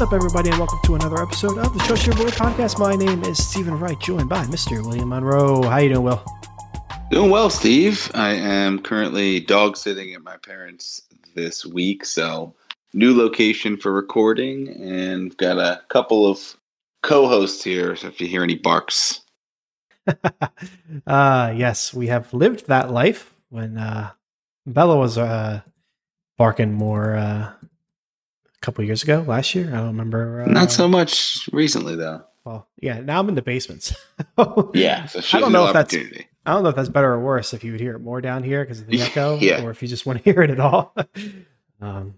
[0.00, 2.78] What's up, everybody, and welcome to another episode of the Trust Your Board podcast.
[2.78, 4.82] My name is Stephen Wright, joined by Mr.
[4.82, 5.62] William Monroe.
[5.64, 6.24] How you doing, Will?
[7.10, 8.10] Doing well, Steve.
[8.14, 11.02] I am currently dog sitting at my parents
[11.34, 12.54] this week, so
[12.94, 16.56] new location for recording, and got a couple of
[17.02, 17.94] co-hosts here.
[17.94, 19.20] So if you hear any barks,
[21.06, 24.12] uh yes, we have lived that life when uh
[24.64, 25.60] Bella was uh
[26.38, 27.52] barking more uh
[28.60, 29.68] couple years ago, last year.
[29.68, 30.42] I don't remember.
[30.42, 32.22] Uh, not so much recently though.
[32.44, 33.94] Well, yeah, now I'm in the basements.
[34.74, 37.52] yeah, so I don't know if that's I don't know if that's better or worse.
[37.52, 39.62] If you would hear it more down here because of the echo, yeah.
[39.62, 40.94] or if you just want to hear it at all.
[41.80, 42.14] um,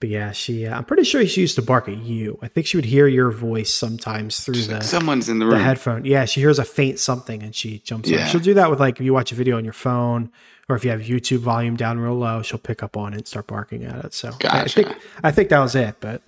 [0.00, 0.66] but yeah, she.
[0.66, 2.38] Uh, I'm pretty sure she used to bark at you.
[2.42, 5.60] I think she would hear your voice sometimes through the like someone's in the room.
[5.60, 6.04] headphone.
[6.04, 8.24] Yeah, she hears a faint something and she jumps Yeah.
[8.24, 8.28] up.
[8.28, 10.32] She'll do that with like if you watch a video on your phone
[10.68, 13.26] or if you have YouTube volume down real low, she'll pick up on it and
[13.26, 14.14] start barking at it.
[14.14, 14.84] So I Gotcha.
[14.84, 15.96] think I think that was it.
[16.00, 16.22] But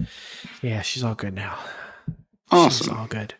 [0.63, 1.59] yeah, she's all good now.
[2.53, 3.35] She's all good.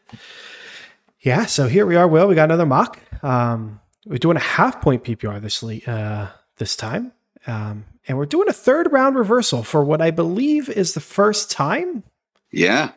[1.20, 2.27] Yeah, so here we are, Will.
[2.27, 2.98] We got another mock.
[3.23, 6.28] Um, we're doing a half point PPR this le- uh,
[6.59, 7.12] this time.
[7.47, 11.51] Um, and we're doing a third round reversal for what I believe is the first
[11.51, 12.03] time.
[12.51, 12.91] Yeah.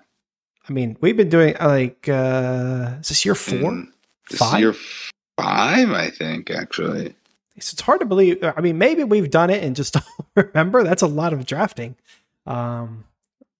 [0.68, 3.70] I mean, we've been doing uh, like uh is this year four?
[3.72, 3.92] And
[4.30, 4.56] This Five?
[4.56, 4.74] is year
[5.38, 7.16] five, I think, actually.
[7.58, 8.44] It's it's hard to believe.
[8.44, 9.94] I mean, maybe we've done it and just
[10.36, 10.84] don't remember.
[10.84, 11.96] That's a lot of drafting.
[12.46, 13.04] Um,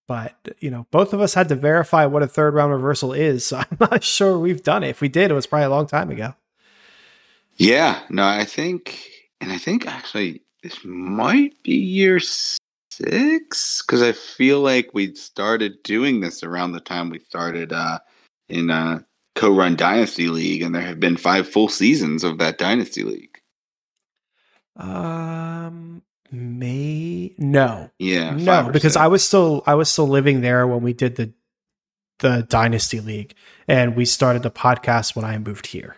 [0.06, 3.44] but you know, both of us had to verify what a third round reversal is.
[3.46, 4.88] So I'm not sure we've done it.
[4.88, 6.34] If we did, it was probably a long time ago.
[7.56, 8.00] Yeah.
[8.08, 14.60] No, I think, and I think actually this might be year six because I feel
[14.60, 17.98] like we started doing this around the time we started uh,
[18.48, 19.00] in uh,
[19.34, 23.37] co-run Dynasty League, and there have been five full seasons of that Dynasty League.
[24.78, 28.30] Um, may no, Yeah.
[28.34, 28.96] no, because.
[28.96, 31.32] I was still I was still living there when we did the
[32.20, 33.34] the dynasty league,
[33.66, 35.96] and we started the podcast when I moved here.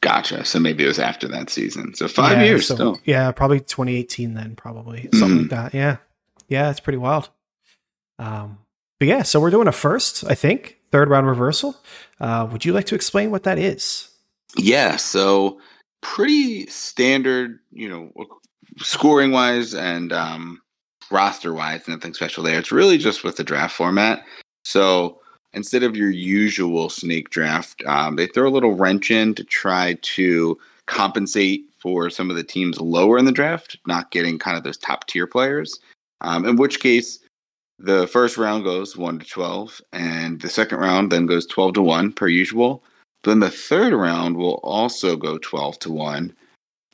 [0.00, 0.44] gotcha.
[0.44, 1.92] So maybe it was after that season.
[1.94, 3.00] So five Yeah, years so- still.
[3.04, 5.50] Yeah, probably 2018 then, probably something Mhm.
[5.50, 5.74] like that.
[5.74, 5.96] Yeah,
[6.48, 7.30] yeah, it's pretty wild.
[8.20, 8.58] Um,
[9.00, 11.76] but yeah, so we're doing a first, I think, third round reversal.
[12.20, 14.08] Uh, would you like to explain what that is?
[14.56, 15.60] Yeah, so
[16.00, 18.12] pretty standard, you know,
[18.78, 20.60] scoring wise and um,
[21.10, 22.58] roster wise, nothing special there.
[22.58, 24.24] It's really just with the draft format.
[24.64, 25.20] So
[25.52, 29.96] instead of your usual snake draft, um, they throw a little wrench in to try
[30.02, 34.64] to compensate for some of the teams lower in the draft, not getting kind of
[34.64, 35.78] those top tier players.
[36.20, 37.20] Um, in which case,
[37.78, 41.82] the first round goes 1 to 12, and the second round then goes 12 to
[41.82, 42.82] 1 per usual.
[43.24, 46.34] Then the third round will also go 12 to 1.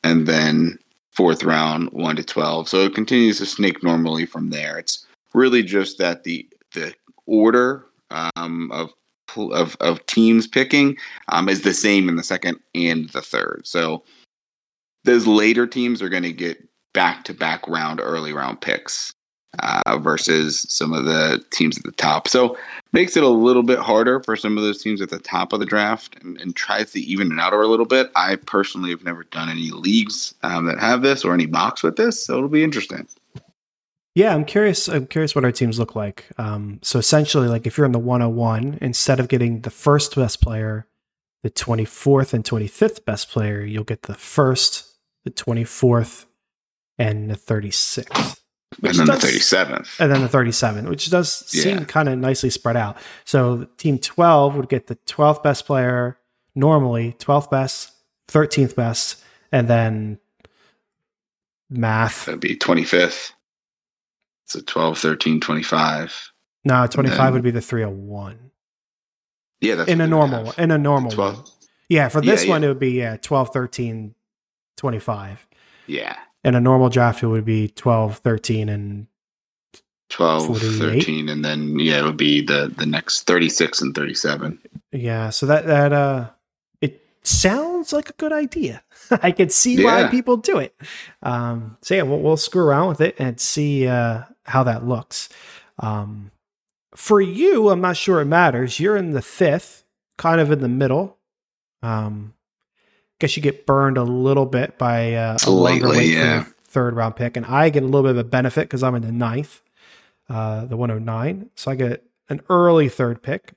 [0.03, 0.77] And then
[1.11, 2.69] fourth round, 1 to 12.
[2.69, 4.77] So it continues to snake normally from there.
[4.77, 6.93] It's really just that the the
[7.25, 8.91] order um, of,
[9.37, 10.97] of of teams picking
[11.29, 13.61] um, is the same in the second and the third.
[13.63, 14.03] So
[15.05, 16.57] those later teams are going to get
[16.93, 19.14] back to back round, early round picks
[19.59, 22.27] uh, versus some of the teams at the top.
[22.27, 22.57] So
[22.91, 25.59] makes it a little bit harder for some of those teams at the top of
[25.59, 28.11] the draft and, and tries to even it out a little bit.
[28.15, 31.95] I personally have never done any leagues um, that have this or any mocks with
[31.95, 33.07] this, so it'll be interesting.
[34.15, 34.87] Yeah, I'm curious.
[34.87, 36.25] I'm curious what our teams look like.
[36.37, 40.41] Um, so essentially, like if you're in the 101, instead of getting the first best
[40.41, 40.87] player,
[41.43, 44.95] the 24th and 25th best player, you'll get the first,
[45.25, 46.25] the 24th,
[46.97, 48.39] and the 36th.
[48.83, 49.99] And then does- the 37th.
[49.99, 51.83] and then the 37, which does seem Yeah.
[51.85, 52.97] kind of nicely spread out.
[53.23, 56.17] So team 12 would get the 12th best player
[56.55, 57.91] normally, 12th best,
[58.27, 60.19] 13th best, and then
[61.69, 62.25] math.
[62.25, 63.31] That'd be 25th.
[64.45, 66.31] So 12, 13, 25.
[66.63, 68.51] No, 25 then- would be the 301
[69.61, 71.15] Yeah, that's in a normal in a normal one.
[71.35, 71.51] 12.
[71.89, 72.49] Yeah, for Yeah, this yeah.
[72.49, 74.15] one it would be yeah, 12, 13,
[74.77, 75.47] 25.
[75.87, 76.15] Yeah.
[76.45, 79.07] In a normal draft it would be 12, 13 and
[80.09, 80.77] 12, 48?
[80.79, 84.59] 13, and then, yeah, it would be the, the next 36 and 37.
[84.91, 86.29] Yeah, so that that uh
[86.81, 88.83] it sounds like a good idea.
[89.23, 90.73] I could see why people do it.
[91.23, 95.27] Um so yeah, we'll, we'll screw around with it and see uh how that looks.
[95.79, 96.31] Um
[96.95, 98.79] for you, I'm not sure it matters.
[98.79, 99.83] You're in the fifth,
[100.17, 101.17] kind of in the middle.
[101.81, 102.34] Um
[103.19, 106.43] guess you get burned a little bit by uh, a longer Lately, wait yeah.
[106.43, 108.83] for your third round pick, and I get a little bit of a benefit because
[108.83, 109.61] I'm in the ninth,
[110.29, 111.49] uh, the 109.
[111.55, 113.53] So I get an early third pick.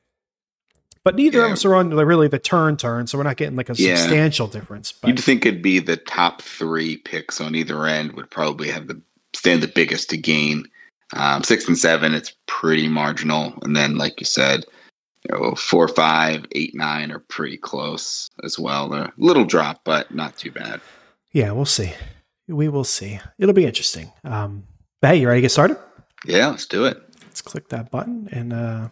[1.04, 3.56] But neither of us are on the, really the turn turn, so we're not getting
[3.56, 3.96] like a Yeah.
[3.96, 4.92] substantial difference.
[4.92, 8.88] But You'd think it'd be the top three picks on either end would probably have
[8.88, 9.00] the
[9.32, 10.64] stand the biggest to gain.
[11.14, 13.54] Um, six and seven, it's pretty marginal.
[13.62, 14.64] And then, like you said,
[15.28, 18.92] you know, four, five, eight, nine are pretty close as well.
[18.94, 20.80] A little drop, but not too bad.
[21.32, 21.92] Yeah, we'll see.
[22.46, 23.20] We will see.
[23.38, 24.10] It'll be interesting.
[24.24, 24.64] Um,
[25.00, 25.76] but hey, you ready to get started?
[26.24, 27.00] Yeah, let's do it.
[27.22, 28.88] Let's click that button and uh,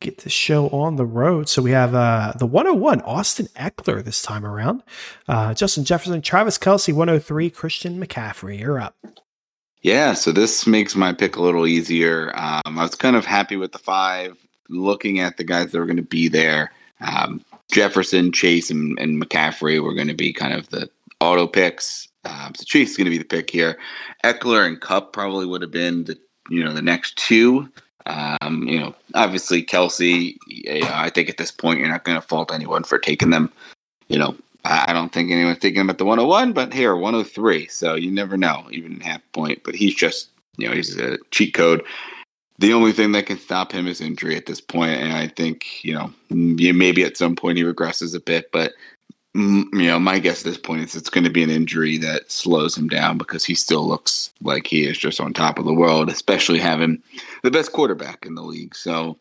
[0.00, 1.48] get the show on the road.
[1.48, 4.82] So we have uh, the 101, Austin Ekeler this time around.
[5.28, 8.60] Uh, Justin Jefferson, Travis Kelce, 103, Christian McCaffrey.
[8.60, 8.96] You're up.
[9.82, 12.30] Yeah, so this makes my pick a little easier.
[12.34, 14.36] Um, I was kind of happy with the five,
[14.70, 16.72] looking at the guys that are going to be there.
[17.00, 20.90] Um, Jefferson, Chase, and, and, McCaffrey were going to be kind of the
[21.20, 22.08] auto picks.
[22.24, 23.78] Um, so Chase is going to be the pick here.
[24.24, 26.18] Ekeler and Kupp probably would have been the
[26.50, 27.68] you know the next two.
[28.06, 30.36] Um, you know, obviously Kelce.
[30.46, 33.30] You know, I think at this point you're not going to fault anyone for taking
[33.30, 33.52] them.
[34.08, 37.68] You know, I don't think anyone's taking him at the 101, but here 103.
[37.68, 39.62] So you never know, even half point.
[39.64, 41.82] But he's just, you know, he's a cheat code.
[42.60, 45.82] The only thing that can stop him is injury at this point, and I think
[45.82, 48.72] you know maybe at some point he regresses a bit, but
[49.34, 52.30] you know my guess at this point is it's going to be an injury that
[52.30, 55.72] slows him down because he still looks like he is just on top of the
[55.72, 57.02] world, especially having
[57.42, 58.74] the best quarterback in the league.
[58.76, 59.16] So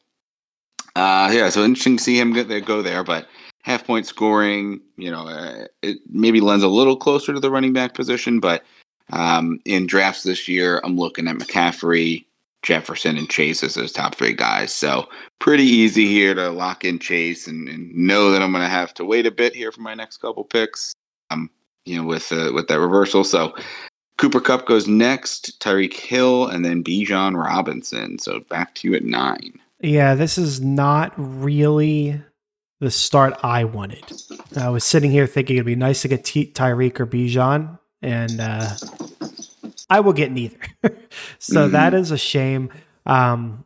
[0.98, 3.30] uh, yeah, so interesting to see him get there, go there, but
[3.64, 4.82] half point scoring.
[4.98, 8.66] You know, uh, it maybe lends a little closer to the running back position, but
[9.12, 12.26] um, in drafts this year, I'm looking at McCaffrey,
[12.62, 14.74] Jefferson, and Chase as those top three guys.
[14.74, 15.08] So
[15.40, 18.94] pretty easy here to lock in Chase and, and know that I'm going to have
[18.96, 20.94] to wait a bit here for my next couple picks.
[21.30, 21.50] Um,
[21.86, 23.24] you know, with uh, with that reversal.
[23.24, 23.56] So
[24.18, 28.20] Cooper Kupp goes next, Tyreek Hill, and then Bijan Robinson.
[28.20, 29.60] So back to you at nine.
[29.80, 32.22] Yeah, this is not really
[32.82, 34.04] the start I wanted.
[34.58, 38.42] I was sitting here thinking it'd be nice to get T- Tyreek or Bijan, and
[38.42, 38.70] uh,
[39.90, 40.60] I will get neither.
[41.40, 41.72] so mm-hmm.
[41.74, 42.70] that is a shame.
[43.06, 43.66] Um,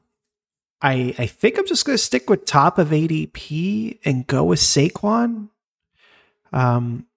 [0.82, 4.60] I I think I'm just going to stick with top of ADP and go with
[4.60, 5.50] Saquon.
[6.52, 7.08] Um,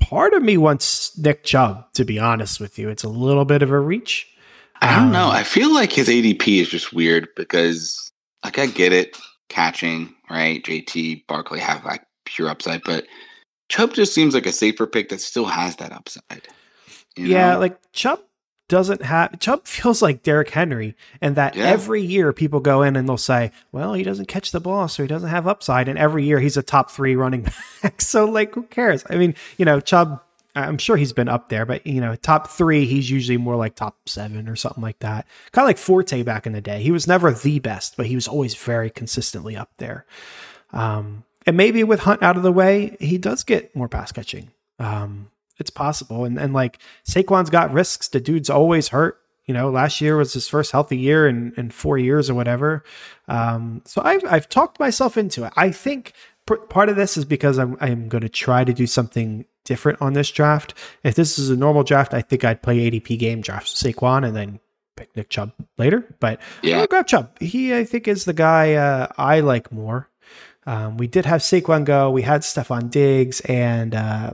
[0.00, 1.92] part of me wants Nick Chubb.
[1.94, 4.28] To be honest with you, it's a little bit of a reach.
[4.82, 5.28] I don't um, know.
[5.28, 8.12] I feel like his ADP is just weird because,
[8.44, 9.16] like, I get it
[9.48, 10.62] catching, right?
[10.62, 13.06] JT, Barkley have like pure upside, but
[13.68, 16.46] Chubb just seems like a safer pick that still has that upside.
[17.16, 17.60] yeah, know?
[17.60, 18.20] like Chubb
[18.68, 21.64] doesn't have Chubb feels like Derrick Henry, and that yeah.
[21.64, 25.02] every year people go in and they'll say, "Well, he doesn't catch the ball, so
[25.02, 27.42] he doesn't have upside." And every year he's a top three running
[27.82, 28.00] back.
[28.00, 29.04] so like, who cares?
[29.08, 30.20] I mean, you know, Chubb
[30.56, 33.74] I'm sure he's been up there, but you know, top three, he's usually more like
[33.74, 35.26] top seven or something like that.
[35.52, 36.82] Kind of like Forte back in the day.
[36.82, 40.06] He was never the best, but he was always very consistently up there.
[40.72, 44.50] Um, and maybe with Hunt out of the way, he does get more pass catching.
[44.78, 46.24] Um, it's possible.
[46.24, 48.08] And and like Saquon's got risks.
[48.08, 49.20] The dude's always hurt.
[49.46, 52.82] You know, last year was his first healthy year in, in four years or whatever.
[53.28, 55.52] Um, so I've I've talked myself into it.
[55.56, 56.12] I think
[56.68, 60.14] part of this is because I'm I'm going to try to do something different on
[60.14, 60.74] this draft.
[61.04, 64.34] If this is a normal draft, I think I'd play ADP game draft Saquon and
[64.34, 64.60] then
[64.96, 66.04] pick Nick Chubb later.
[66.20, 67.38] But yeah, I'll grab Chubb.
[67.40, 70.08] He I think is the guy uh, I like more.
[70.66, 72.10] Um, we did have Saquon go.
[72.10, 74.32] We had Stefon Diggs and uh,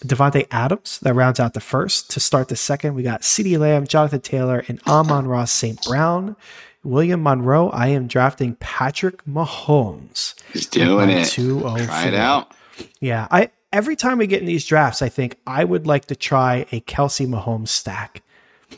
[0.00, 2.10] Davante Adams that rounds out the first.
[2.10, 5.82] To start the second, we got CeeDee Lamb, Jonathan Taylor, and Amon-Ra St.
[5.84, 6.36] Brown.
[6.82, 10.34] William Monroe, I am drafting Patrick Mahomes.
[10.52, 11.38] He's doing it.
[11.38, 12.52] Oh try it out.
[13.00, 16.16] Yeah, I every time we get in these drafts, I think I would like to
[16.16, 18.22] try a Kelce Mahomes stack.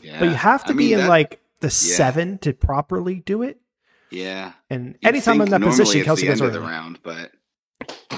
[0.01, 0.19] Yeah.
[0.19, 1.69] But you have to I be mean, in that, like the yeah.
[1.69, 3.59] seven to properly do it.
[4.11, 4.51] Yeah.
[4.69, 6.61] And You'd anytime in that position, Kelce goes around.
[6.61, 7.31] round, but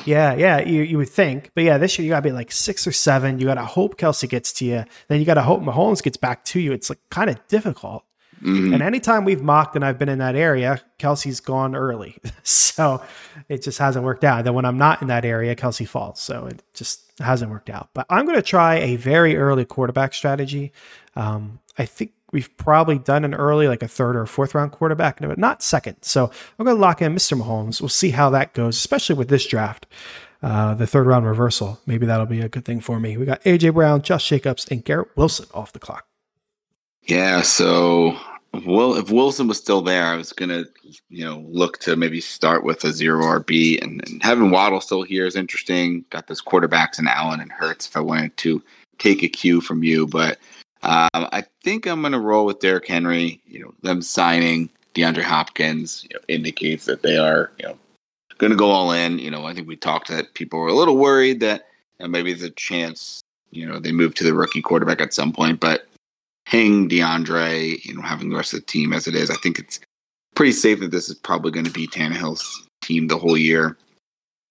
[0.06, 1.52] yeah, yeah, you, you would think.
[1.56, 3.40] But yeah, this year you gotta be like six or seven.
[3.40, 4.86] You gotta hope Kelce gets to you.
[5.08, 6.72] Then you gotta hope Mahomes gets back to you.
[6.72, 8.04] It's like kind of difficult.
[8.42, 8.74] Mm-hmm.
[8.74, 12.18] And anytime we've mocked and I've been in that area, Kelce's gone early.
[12.44, 13.04] so
[13.50, 14.44] it just hasn't worked out.
[14.44, 16.20] Then when I'm not in that area, Kelce falls.
[16.20, 17.90] So it just hasn't worked out.
[17.94, 20.74] But I'm going to try a very early quarterback strategy.
[21.16, 25.22] Um, I think we've probably done an early, like a third or fourth round quarterback,
[25.22, 25.96] but not second.
[26.01, 27.42] So I'm going to lock in Mr.
[27.42, 27.80] Mahomes.
[27.80, 29.88] We'll see how that goes, especially with this draft.
[30.44, 31.80] Uh, the third round reversal.
[31.86, 33.15] Maybe that'll be a good thing for me.
[33.15, 36.06] We got AJ Brown, Josh Jacobs, and Garrett Wilson off the clock.
[37.04, 38.18] Yeah, so
[38.65, 40.65] well, if Wilson was still there, I was gonna,
[41.10, 45.04] you know, look to maybe start with a zero RB, and, and having Waddle still
[45.04, 46.04] here is interesting.
[46.10, 47.88] Got those quarterbacks and Allen and Hurts.
[47.88, 48.62] If I wanted to
[49.00, 50.38] take a cue from you, but
[50.86, 53.42] um, I think I'm gonna roll with Derrick Henry.
[53.46, 57.77] You know, them signing DeAndre Hopkins you know, indicates that they are, you know,
[58.38, 59.20] gonna go all in.
[59.20, 61.68] You know, I think we talked that people were a little worried that
[62.00, 65.13] you know, maybe there's a chance, you know, they move to the rookie quarterback at
[65.13, 65.88] some point, but
[66.46, 69.60] ping DeAndre, you know, having the rest of the team as it is, I think
[69.60, 69.80] it's
[70.36, 73.77] pretty safe that this is probably going to be Tannehill's team the whole year.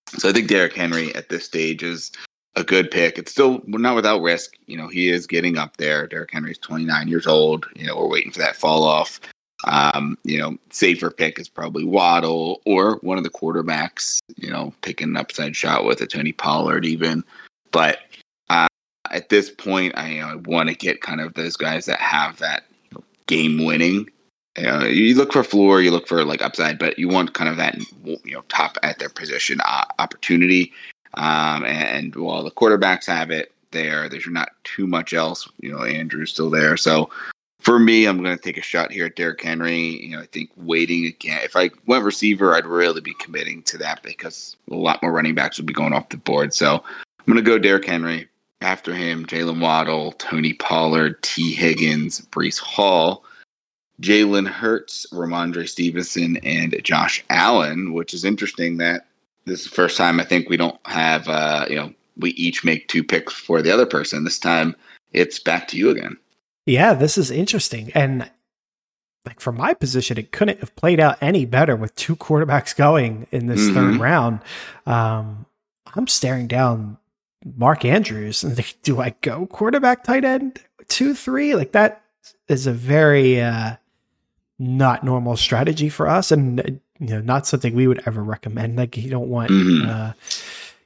[0.08, 2.10] So I think Derrick Henry at this stage is
[2.56, 3.18] a good pick.
[3.18, 4.56] It's still not without risk.
[4.66, 6.06] You know, he is getting up there.
[6.06, 7.66] Derrick Henry's 29 years old.
[7.74, 9.20] You know, we're waiting for that fall off.
[9.66, 14.74] Um, you know, safer pick is probably Waddle or one of the quarterbacks, you know,
[14.82, 17.24] taking an upside shot with a Tony Pollard even.
[17.70, 18.00] But
[18.50, 18.66] uh,
[19.10, 22.00] at this point, I, you know, I want to get kind of those guys that
[22.00, 24.10] have that you know, game winning.
[24.56, 27.50] You, know, you look for floor, you look for like upside, but you want kind
[27.50, 30.72] of that you know top at their position uh, opportunity.
[31.16, 35.48] Um, and while the quarterbacks have it there, there's not too much else.
[35.60, 37.10] You know, Andrew's still there, so
[37.64, 40.04] for me, I'm going to take a shot here at Derrick Henry.
[40.04, 41.40] You know, I think waiting again.
[41.42, 45.34] If I went receiver, I'd really be committing to that because a lot more running
[45.34, 46.52] backs would be going off the board.
[46.52, 48.28] So I'm going to go Derrick Henry.
[48.60, 53.24] After him, Jalen Waddle, Tony Pollard, Tee Higgins, Breece Hall,
[54.00, 57.92] Jalen Hurts, Rhamondre Stevenson, and Josh Allen.
[57.92, 59.06] Which is interesting that
[59.46, 61.28] this is the first time I think we don't have.
[61.28, 64.24] Uh, you know, we each make two picks for the other person.
[64.24, 64.74] This time,
[65.12, 66.16] it's back to you again.
[66.66, 67.92] Yeah, this is interesting.
[67.94, 68.30] And
[69.26, 73.26] like from my position, it couldn't have played out any better with two quarterbacks going
[73.30, 73.74] in this mm-hmm.
[73.74, 74.40] third round.
[74.86, 75.46] Um,
[75.94, 76.98] I'm staring down
[77.56, 81.54] Mark Andrews and think, do I go quarterback tight end two, three?
[81.54, 82.02] Like that
[82.48, 83.76] is a very uh,
[84.58, 88.76] not normal strategy for us and you know not something we would ever recommend.
[88.76, 89.88] Like you don't want mm-hmm.
[89.88, 90.12] uh,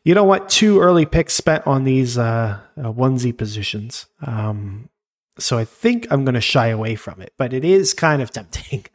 [0.04, 4.06] you don't want two early picks spent on these uh, uh onesie positions.
[4.22, 4.88] Um,
[5.38, 8.30] so I think I'm going to shy away from it, but it is kind of
[8.32, 8.86] tempting.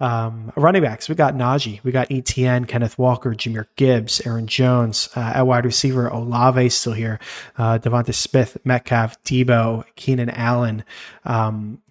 [0.00, 5.10] Um, running backs, we got Najee, we got ETN, Kenneth Walker, Jahmyr Gibbs, Aaron Jones,
[5.14, 7.20] uh, at wide receiver, Olave still here,
[7.58, 10.84] uh, Devonta Smith, Metcalf, Deebo, Keenan Allen.
[11.24, 11.82] Um,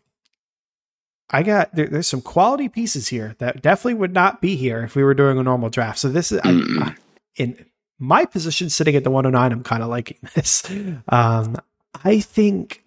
[1.31, 4.95] I got there, there's some quality pieces here that definitely would not be here if
[4.95, 5.99] we were doing a normal draft.
[5.99, 6.95] So this is I,
[7.35, 7.65] in
[7.99, 9.51] my position sitting at the 109.
[9.51, 10.63] I'm kind of liking this.
[11.07, 11.57] Um,
[12.03, 12.83] I think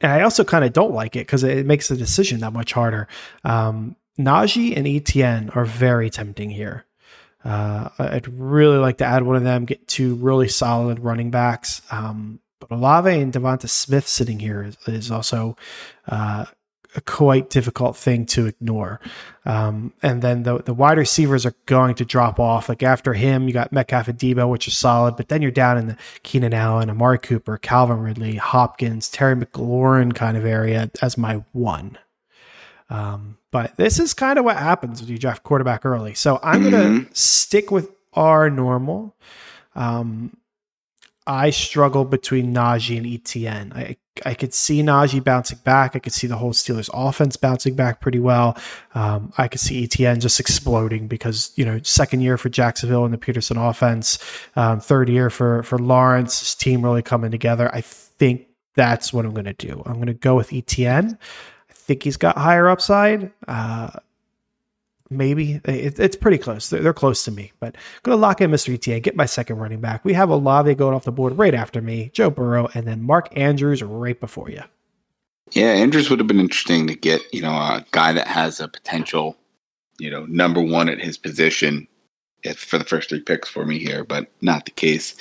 [0.00, 2.72] and I also kind of don't like it because it makes the decision that much
[2.72, 3.08] harder.
[3.44, 6.84] Um, Najee and ETN are very tempting here.
[7.44, 11.82] Uh, I'd really like to add one of them, get two really solid running backs.
[11.90, 15.56] Um, but Olave and Devonta Smith sitting here is, is also
[16.06, 16.44] uh,
[16.94, 19.00] a quite difficult thing to ignore.
[19.44, 22.68] Um, and then the the wide receivers are going to drop off.
[22.68, 25.78] Like after him, you got Metcalf and Deebo, which is solid, but then you're down
[25.78, 31.16] in the Keenan Allen, Amari Cooper, Calvin Ridley, Hopkins, Terry McLaurin kind of area as
[31.16, 31.98] my one.
[32.90, 36.14] Um, but this is kind of what happens when you draft quarterback early.
[36.14, 36.70] So I'm mm-hmm.
[36.70, 39.16] going to stick with our normal.
[39.74, 40.36] Um,
[41.26, 43.76] I struggle between Najee and ETN.
[43.76, 45.96] I I could see Najee bouncing back.
[45.96, 48.58] I could see the whole Steelers offense bouncing back pretty well.
[48.94, 53.14] Um, I could see ETN just exploding because you know second year for Jacksonville and
[53.14, 54.18] the Pederson offense,
[54.54, 57.70] um, third year for for Lawrence, team really coming together.
[57.74, 59.82] I think that's what I'm going to do.
[59.86, 61.16] I'm going to go with ETN.
[61.70, 63.32] I think he's got higher upside.
[63.48, 63.90] Uh,
[65.16, 66.70] maybe it, it's pretty close.
[66.70, 68.74] They're, they're, close to me, but I'm going to lock in Mr.
[68.74, 70.04] ETA, get my second running back.
[70.04, 73.28] We have Olave going off the board right after me, Joe Burrow, and then Mark
[73.36, 74.62] Andrews right before you.
[75.52, 78.68] Yeah, Andrews would have been interesting to get, you know, a guy that has a
[78.68, 79.36] potential,
[79.98, 81.86] you know, number one at his position
[82.42, 85.14] if, for the first three picks for me here, but not the case.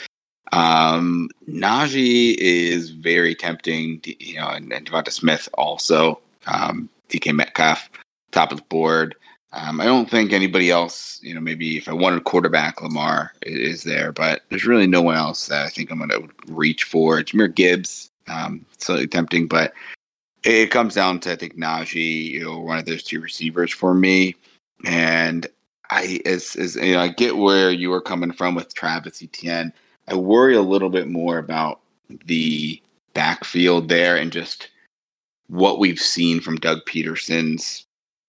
[0.52, 6.20] Um, Najee is very tempting, you know, and, and Devonta Smith also.
[6.48, 7.90] Um, DK Metcalf,
[8.32, 9.16] top of the board.
[9.54, 13.34] Um, I don't think anybody else, you know, maybe if I wanted a quarterback, Lamar
[13.42, 16.86] is there, but there's really no one else that I think I'm going to reach
[16.86, 17.22] for.
[17.22, 19.74] Jahmyr Gibbs, um, slightly tempting, but
[20.44, 23.94] it comes down to I think Najee, you know, one of those two receivers for
[23.94, 24.36] me.
[24.86, 25.48] And
[25.90, 29.74] I, as, as you know, I get where you were coming from with Travis Etienne.
[30.08, 31.82] I worry a little bit more about
[32.26, 32.82] the
[33.14, 34.70] backfield there and just
[35.48, 37.86] what we've seen from Doug Pederson's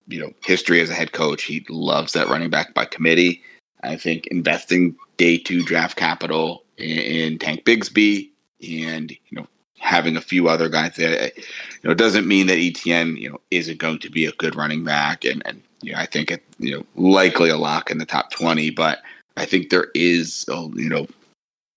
[0.09, 1.43] you know history as a head coach.
[1.43, 3.43] He loves that running back by committee.
[3.83, 8.31] I think investing day two draft capital in, in Tank Bigsby
[8.63, 9.47] and you know
[9.79, 13.41] having a few other guys there, eh, you know, doesn't mean that ETN you know
[13.51, 16.43] isn't going to be a good running back, and and you know I think it
[16.59, 19.03] you know likely a lock in the top twenty, but
[19.37, 21.07] I think there is a, you know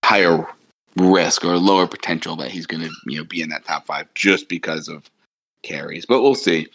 [0.04, 0.46] higher
[0.96, 4.06] risk or lower potential that he's going to you know be in that top five
[4.14, 5.10] just because of
[5.62, 6.68] carries, but we'll see.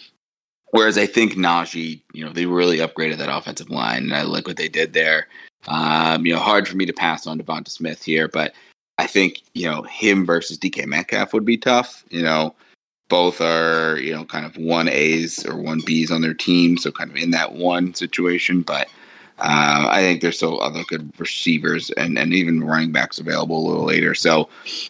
[0.72, 4.48] Whereas I think Najee, you know, they really upgraded that offensive line, and I like
[4.48, 5.28] what they did there.
[5.68, 8.54] Um, you know, hard for me to pass on Devonta Smith here, but
[8.98, 12.04] I think you know him versus DK Metcalf would be tough.
[12.10, 12.56] You know,
[13.10, 16.92] both are you know kind of one A's or one B's on their team, so
[16.92, 18.62] kind of in that one situation.
[18.62, 18.88] But
[19.42, 23.68] uh, I think there's still other good receivers and, and even running backs available a
[23.68, 24.14] little later.
[24.14, 24.48] So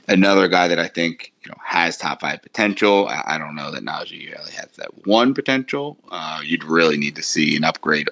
[0.10, 3.08] another guy that I think you know has top five potential.
[3.08, 5.98] I, I don't know that Najee really has that one potential.
[6.12, 8.10] Uh, you'd really need to see an upgrade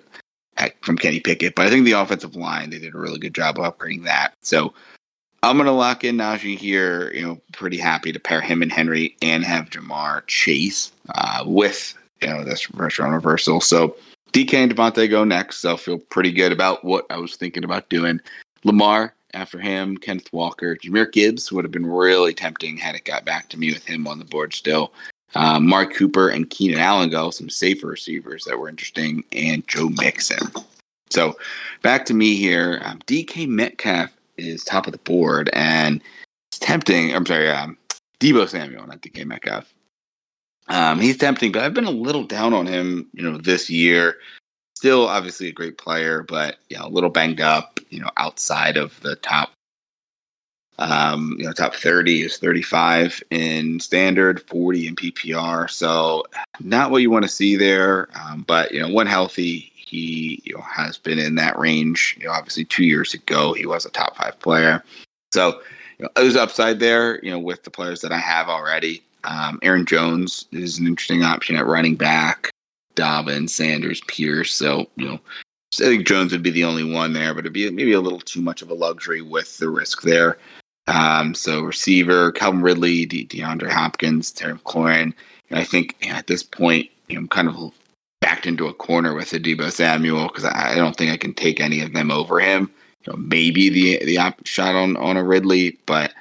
[0.56, 3.36] at, from Kenny Pickett, but I think the offensive line they did a really good
[3.36, 4.34] job of upgrading that.
[4.42, 4.74] So
[5.44, 7.12] I'm to lock in Najee here.
[7.12, 11.98] You know, pretty happy to pair him and Henry and have Ja'Marr Chase uh, with
[12.22, 13.60] you know this first round reversal.
[13.60, 13.98] So
[14.32, 15.58] DK and Davante go next.
[15.58, 18.20] So I feel pretty good about what I was thinking about doing.
[18.64, 23.26] Lamar after him, Kenneth Walker, Jahmyr Gibbs would have been really tempting had it got
[23.26, 24.92] back to me with him on the board still.
[25.36, 29.90] Um, Mark Cooper and Keenan Allen go, some safer receivers that were interesting, and Joe
[29.90, 30.40] Mixon.
[31.12, 31.38] So
[31.84, 32.82] back to me here.
[32.84, 36.02] Um, DK Metcalf is top of the board, and
[36.50, 37.16] it's tempting.
[37.16, 37.78] I'm sorry, um,
[38.20, 39.72] Deebo Samuel, not DK Metcalf.
[40.70, 44.18] Um, he's tempting, but I've been a little down on him, you know, this year.
[44.76, 47.80] Still, obviously, a great player, but you know, a little banged up.
[47.90, 49.52] You know, outside of the top,
[50.78, 55.70] um, you know, top thirty is thirty-five in standard, forty in PPR.
[55.70, 56.24] So,
[56.62, 58.08] not what you want to see there.
[58.16, 62.16] Um, but you know, when healthy, he you know has been in that range.
[62.20, 64.84] You know, obviously two years ago he was a top five player.
[65.34, 65.62] So
[65.98, 67.20] you know, there's upside there.
[67.26, 69.04] You know, with the players that I have already.
[69.24, 72.52] Um, Aaron Jones is an interesting option at running back.
[72.96, 74.54] Dobbins, Sanders, Pierce.
[74.54, 75.20] So you know,
[75.76, 78.20] I think Jones would be the only one there, but it'd be maybe a little
[78.20, 80.38] too much of a luxury with the risk there.
[80.88, 85.14] Um, so receiver, Calvin Ridley, De- DeAndre Hopkins, Terry McLaurin.
[85.52, 87.72] I think at this point, you know, I'm kind of
[88.22, 91.34] backed into a corner with a Deebo Samuel because I, I, don't think I can
[91.34, 92.72] take any of them over him.
[93.06, 96.14] You know, maybe the the op- shot on on a Ridley, but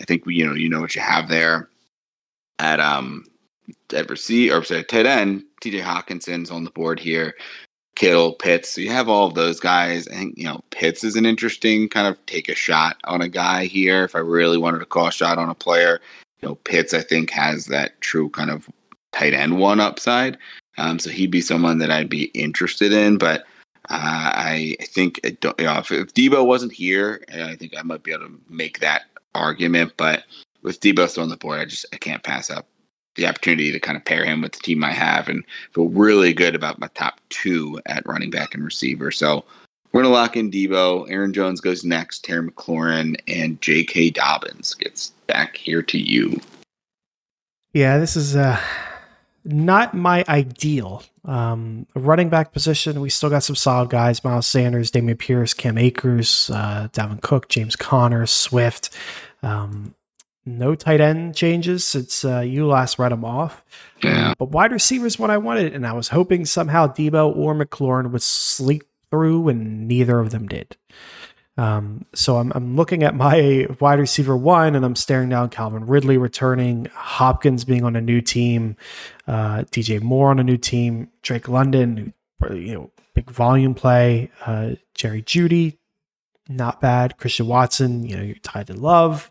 [0.00, 1.68] I think you know you know what you have there
[2.58, 3.24] at um
[3.94, 5.44] at receiver or sorry, tight end.
[5.60, 5.80] T.J.
[5.80, 7.34] Hockenson's on the board here.
[7.96, 8.70] Kittle, Pitts.
[8.70, 10.08] So you have all of those guys.
[10.08, 13.28] I think you know Pitts is an interesting kind of take a shot on a
[13.28, 14.04] guy here.
[14.04, 16.00] If I really wanted to call a shot on a player,
[16.40, 18.68] you know Pitts I think has that true kind of
[19.12, 20.36] tight end one upside.
[20.76, 23.16] Um, so he'd be someone that I'd be interested in.
[23.16, 23.42] But
[23.90, 27.74] uh, I, I think I don't, you know, if, if Deebo wasn't here, I think
[27.78, 29.02] I might be able to make that
[29.34, 29.92] argument.
[29.96, 30.24] But
[30.64, 32.66] with Deebo still on the board, I just I can't pass up
[33.14, 36.32] the opportunity to kind of pair him with the team I have and feel really
[36.32, 39.12] good about my top two at running back and receiver.
[39.12, 39.44] So
[39.92, 41.08] we're gonna lock in Deebo.
[41.08, 42.24] Aaron Jones goes next.
[42.24, 44.10] Terry McLaurin and J.K.
[44.10, 46.40] Dobbins gets back here to you.
[47.72, 48.60] Yeah, this is uh
[49.44, 51.02] not my ideal.
[51.26, 55.78] Um, running back position, we still got some solid guys: Miles Sanders, Dameon Pierce, Cam
[55.78, 58.90] Akers, uh, Dalvin Cook, James Conner, Swift.
[59.42, 59.94] Um,
[60.46, 63.64] no tight end changes since uh, you last read them off.
[64.02, 64.34] Yeah.
[64.38, 68.22] But wide receivers, what I wanted, and I was hoping somehow Deebo or McLaurin would
[68.22, 70.76] sleep through, and neither of them did.
[71.56, 75.86] Um, so I'm, I'm looking at my wide receiver one and I'm staring down Calvin
[75.86, 78.76] Ridley returning, Hopkins being on a new team,
[79.28, 82.12] uh, DJ Moore on a new team, Drake London,
[82.50, 85.78] you know, big volume play, uh, Jerry Jeudy,
[86.48, 89.30] not bad, Christian Watson, you know, you're tied to Love,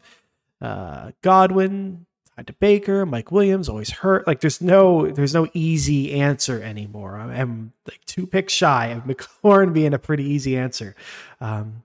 [0.63, 4.26] uh, Godwin, tied to Baker, Mike Williams, always hurt.
[4.26, 7.17] Like there's no there's no easy answer anymore.
[7.17, 10.95] I'm like two picks shy of McLaurin being a pretty easy answer.
[11.41, 11.84] Um,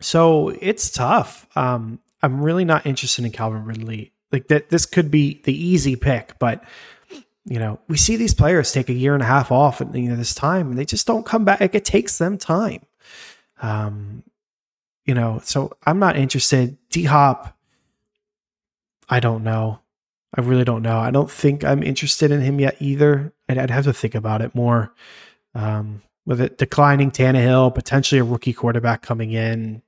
[0.00, 1.46] so it's tough.
[1.56, 4.12] Um, I'm really not interested in Calvin Ridley.
[4.30, 6.62] Like that, this could be the easy pick, but
[7.48, 10.08] you know, we see these players take a year and a half off at you
[10.08, 11.60] know this time, and they just don't come back.
[11.60, 12.82] Like it takes them time.
[13.62, 14.24] Um,
[15.06, 16.76] you know, so I'm not interested.
[16.96, 17.54] D Hop,
[19.06, 19.80] I don't know.
[20.34, 20.96] I really don't know.
[20.96, 23.34] I don't think I'm interested in him yet either.
[23.50, 24.94] I'd, I'd have to think about it more.
[25.54, 29.82] Um, with it declining Tannehill, potentially a rookie quarterback coming in,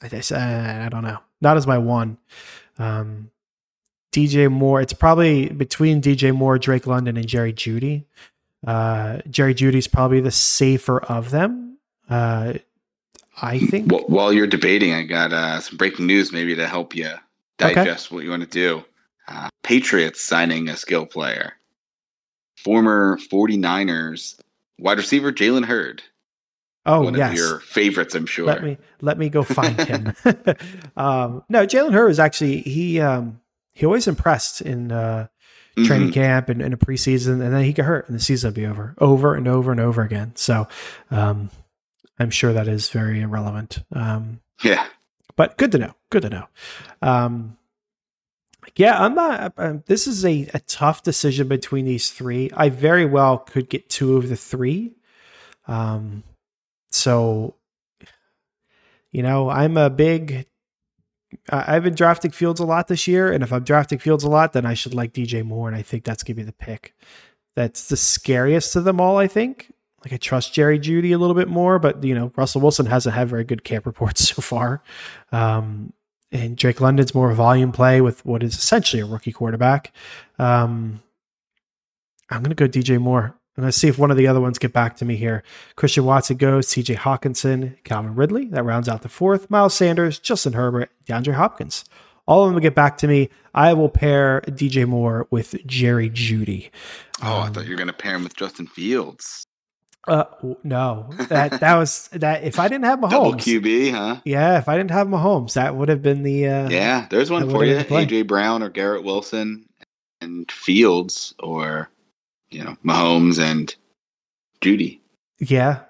[0.00, 1.18] I, I, I don't know.
[1.40, 2.18] Not as my one.
[2.78, 3.32] Um,
[4.12, 4.80] DJ Moore.
[4.80, 8.04] It's probably between DJ Moore, Drake London, and Jerry Jeudy.
[8.64, 11.78] Uh, Jerry Jeudy's probably the safer of them.
[12.08, 12.54] Uh,
[13.40, 13.90] I think.
[13.90, 17.10] Well, while you're debating, I got uh, some breaking news maybe to help you
[17.58, 18.14] digest okay.
[18.14, 18.84] what you want to do.
[19.28, 21.54] Uh, Patriots signing a skill player.
[22.56, 24.40] Former 49ers
[24.78, 26.02] wide receiver Jalen Hurd
[26.86, 27.32] Oh, one yes.
[27.32, 28.46] of your favorites, I'm sure.
[28.46, 30.14] Let me let me go find him.
[30.96, 33.40] um, no, Jalen Hurd is actually he um,
[33.72, 35.26] he always impressed in uh,
[35.84, 36.14] training mm-hmm.
[36.14, 38.66] camp and in a preseason, and then he got hurt, and the season would be
[38.66, 40.30] over, over and over and over again.
[40.36, 40.68] So
[41.10, 41.50] um,
[42.18, 43.80] I'm sure that is very irrelevant.
[43.92, 44.86] Um, yeah,
[45.36, 45.94] but good to know.
[46.10, 46.46] Good to know.
[47.02, 47.56] Um,
[48.76, 49.52] Yeah, I'm not.
[49.56, 52.50] Um, this is a, a tough decision between these three.
[52.54, 54.96] I very well could get two of the three.
[55.68, 56.24] Um,
[56.90, 57.54] so,
[59.12, 60.46] you know, I'm a big.
[61.50, 64.52] I've been drafting Fields a lot this year, and if I'm drafting Fields a lot,
[64.52, 66.94] then I should like DJ Moore, and I think that's gonna be the pick.
[67.54, 69.16] That's the scariest of them all.
[69.18, 69.72] I think.
[70.06, 73.16] Like I trust Jerry Jeudy a little bit more, but you know Russell Wilson hasn't
[73.16, 74.80] had very good camp reports so far.
[75.32, 75.92] Um,
[76.30, 79.92] and Drake London's more volume play with what is essentially a rookie quarterback.
[80.38, 81.02] Um,
[82.30, 83.34] I'm going to go DJ Moore.
[83.56, 85.42] I'm going to see if one of the other ones get back to me here.
[85.74, 86.94] Christian Watson goes, T.J.
[86.94, 88.46] Hockenson, Calvin Ridley.
[88.46, 89.50] That rounds out the fourth.
[89.50, 91.84] Miles Sanders, Justin Herbert, DeAndre Hopkins.
[92.26, 93.28] All of them will get back to me.
[93.54, 96.70] I will pair DJ Moore with Jerry Jeudy.
[97.22, 99.45] Oh, um, I thought you were going to pair him with Justin Fields.
[100.06, 100.24] Uh,
[100.62, 102.44] no, that that was that.
[102.44, 104.20] If I didn't have Mahomes, double QB, huh?
[104.24, 106.46] Yeah, if I didn't have Mahomes, that would have been the.
[106.46, 109.68] Uh, yeah, there's one for you: AJ Brown or Garrett Wilson
[110.20, 111.90] and Fields, or
[112.50, 113.74] you know Mahomes and
[114.60, 115.00] Jeudy.
[115.38, 115.80] Yeah,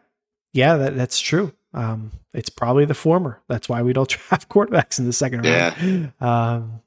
[0.52, 1.52] yeah, that, that's true.
[1.74, 3.40] Um, it's probably the former.
[3.48, 6.12] That's why we don't draft quarterbacks in the second round.
[6.20, 6.54] Yeah.
[6.54, 6.80] Um,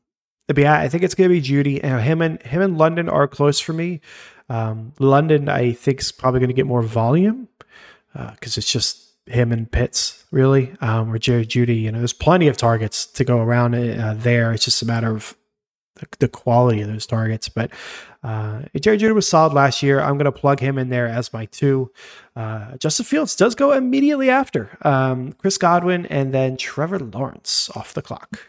[0.47, 1.79] but yeah, I think it's going to be Jeudy.
[1.83, 4.01] And him and him and London are close for me.
[4.49, 7.47] Um, London, I think, is probably going to get more volume
[8.13, 11.81] because uh, it's just him and Pitts, really, um, or Jerry Jeudy.
[11.81, 14.51] You know, there's plenty of targets to go around uh, there.
[14.53, 15.35] It's just a matter of
[15.95, 17.47] the, the quality of those targets.
[17.47, 17.71] But
[18.23, 19.99] uh, Jerry Jeudy was solid last year.
[20.01, 21.91] I'm going to plug him in there as my two.
[22.35, 27.93] Uh, Justin Fields does go immediately after um, Chris Godwin and then Trevor Lawrence off
[27.93, 28.39] the clock.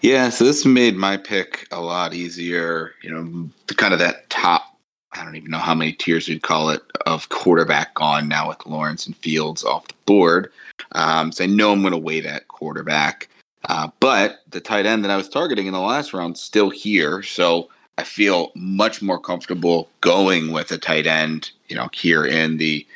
[0.00, 2.94] Yeah, so this made my pick a lot easier.
[3.02, 4.71] You know, kind of that top
[5.14, 8.64] I don't even know how many tiers we'd call it of quarterback gone now with
[8.66, 10.50] Lawrence and Fields off the board.
[10.92, 13.28] Um, so I know I'm going to wait at quarterback.
[13.68, 17.22] Uh, but the tight end that I was targeting in the last round still here,
[17.22, 21.50] so I feel much more comfortable going with a tight end.
[21.68, 22.86] You know, here in the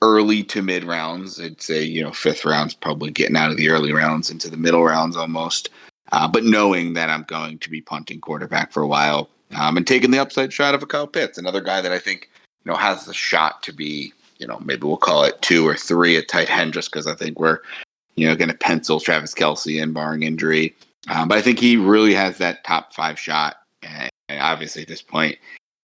[0.00, 3.68] early to mid rounds, I'd say you know fifth rounds, probably getting out of the
[3.68, 5.68] early rounds into the middle rounds almost.
[6.10, 9.86] Uh, but knowing that I'm going to be punting quarterback for a while, um, and
[9.86, 12.30] taking the upside shot of a Kyle Pitts, another guy that I think
[12.64, 15.76] you know has the shot to be you know maybe we'll call it two or
[15.76, 17.60] three at tight end just because I think we're
[18.16, 20.74] you know going to pencil Travis Kelce in barring injury,
[21.08, 23.56] um, but I think he really has that top five shot.
[23.82, 25.38] And obviously, at this point,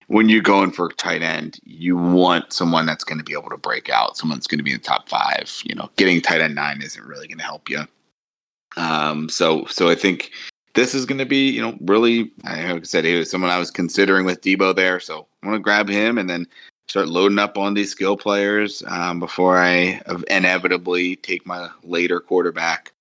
[0.09, 3.57] when you're going for tight end, you want someone that's going to be able to
[3.57, 5.53] break out, someone that's going to be in the top five.
[5.65, 7.87] You know, getting tight end nine isn't really going to help you.
[8.77, 10.31] Um, so, so I think
[10.79, 13.59] this is going to be, you know, really, like I said, he was someone I
[13.59, 15.01] was considering with Deebo there.
[15.01, 16.47] So I'm going to grab him and then
[16.87, 22.93] start loading up on these skill players um, before I inevitably take my later quarterback.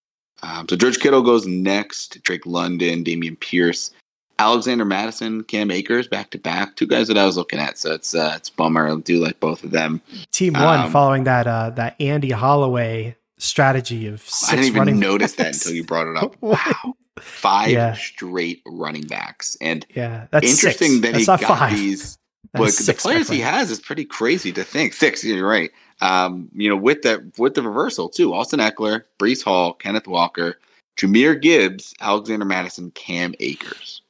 [0.42, 3.92] Um, so George Kittle goes next, Drake London, Dameon Pierce,
[4.40, 6.76] Alexander Mattison, Cam Akers, back to back.
[6.78, 8.88] Two guys that I was looking at, so it's uh, it's bummer.
[8.88, 10.00] I do like both of them.
[10.32, 15.36] Team one um, following that uh, that Andy Holloway strategy of I didn't even notice
[15.36, 15.64] backs.
[15.64, 16.36] that until you brought it up.
[16.42, 17.94] wow five yeah.
[17.94, 19.58] straight running backs.
[19.62, 21.02] And yeah, that's interesting six.
[21.02, 21.74] that that's he got five.
[21.74, 22.18] these.
[22.54, 24.94] But the players he has is pretty crazy to think.
[24.94, 25.70] Six, you're right.
[26.02, 28.34] Um, you know, with that with the reversal too.
[28.34, 30.58] Austin Ekeler, Breece Hall, Kenneth Walker,
[30.98, 34.02] Jahmyr Gibbs, Alexander Mattison, Cam Akers.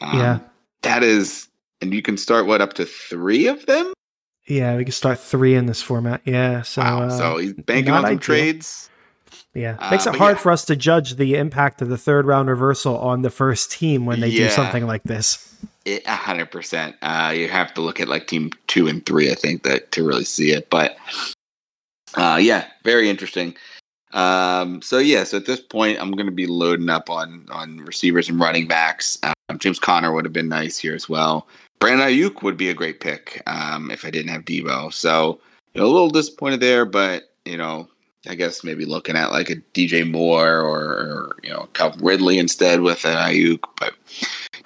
[0.00, 0.38] Um, yeah,
[0.82, 1.48] that is,
[1.80, 3.92] and you can start what up to three of them.
[4.46, 6.22] Yeah, we can start three in this format.
[6.24, 7.02] Yeah, so wow.
[7.02, 8.90] Uh, so he's banking on some trades.
[9.54, 10.42] Yeah, uh, makes it hard yeah.
[10.42, 14.06] for us to judge the impact of the third round reversal on the first team
[14.06, 14.48] when they yeah.
[14.48, 15.56] do something like this.
[15.86, 16.96] A hundred percent.
[17.02, 20.06] Uh, you have to look at like team two and three, I think, that to
[20.06, 20.68] really see it.
[20.70, 20.96] But
[22.14, 23.56] uh, yeah, very interesting.
[24.12, 27.78] Um, so yeah, so at this point, I'm going to be loading up on on
[27.78, 29.18] receivers and running backs.
[29.22, 31.46] Um, James Conner would have been nice here as well.
[31.78, 34.92] Brandon Aiyuk would be a great pick um, if I didn't have Deebo.
[34.92, 35.40] So
[35.74, 37.88] you know, a little disappointed there, but you know,
[38.28, 42.38] I guess maybe looking at like a DJ Moore or, or you know Calvin Ridley
[42.38, 43.60] instead with an Aiyuk.
[43.78, 43.94] But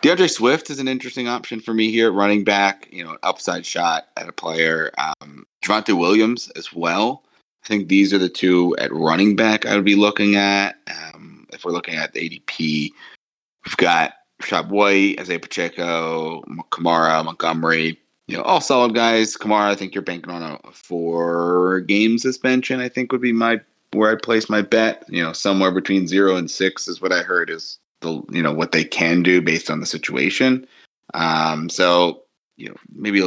[0.03, 2.89] D'Andre Swift is an interesting option for me here, running back.
[2.91, 4.91] You know, upside shot at a player.
[4.99, 7.23] Um, Javonte Williams as well.
[7.65, 10.77] I think these are the two at running back I would be looking at.
[10.89, 12.91] Um, if we're looking at the ADP,
[13.65, 18.01] we've got Rachaad White, Isaiah Pacheco, Kamara, Montgomery,
[18.33, 19.37] you know, all solid guys.
[19.37, 22.81] Kamara, I think you're banking on a four game suspension.
[22.81, 23.61] I think would be my
[23.93, 25.05] where I place my bet.
[25.11, 28.55] You know, somewhere between zero and six is what I heard is the you know
[28.55, 30.67] what they can do based on the situation.
[31.13, 32.23] Um, so
[32.57, 33.21] you know, maybe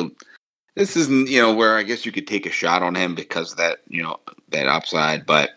[0.76, 3.54] this isn't you know where I guess you could take a shot on him because
[3.58, 5.52] that you know that upside, but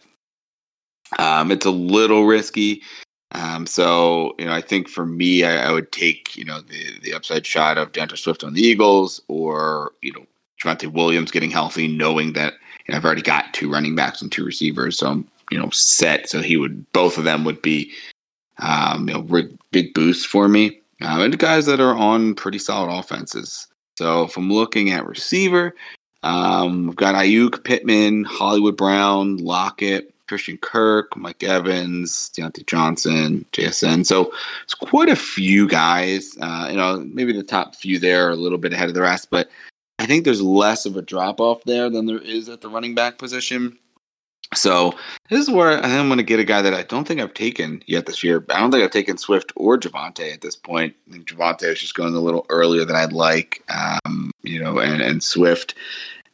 [1.19, 2.83] um, it's a little risky.
[3.33, 6.99] Um, so you know, I think for me, I, I, would take you know the
[7.03, 10.25] the upside shot of D'Andre Swift on the Eagles, or you know
[10.63, 12.55] Javonte Williams getting healthy, knowing that
[12.87, 15.69] you know, I've already got two running backs and two receivers, so I'm you know
[15.71, 16.29] set.
[16.31, 17.93] So he would both of them would be
[18.59, 22.91] um, you know big boost for me, um, and guys that are on pretty solid
[22.91, 23.67] offenses.
[23.99, 25.75] So if I'm looking at receiver,
[26.23, 34.07] um, we've got Aiyuk, Pittman, Hollywood Brown, Lockett, Christian Kirk, Mike Evans, Diontae Johnson, JSN.
[34.07, 36.37] So it's quite a few guys.
[36.41, 39.03] Uh, you know, maybe the top few there are a little bit ahead of the
[39.03, 39.49] rest, but
[39.99, 42.95] I think there's less of a drop off there than there is at the running
[42.95, 43.79] back position.
[44.55, 44.95] So
[45.29, 47.35] this is where I I'm going to get a guy that I don't think I've
[47.35, 48.45] taken yet this year.
[48.49, 50.95] I don't think I've taken Swift or Javonte at this point.
[51.09, 54.79] I think Javonte is just going a little earlier than I'd like, um, you know,
[54.79, 55.75] and, and Swift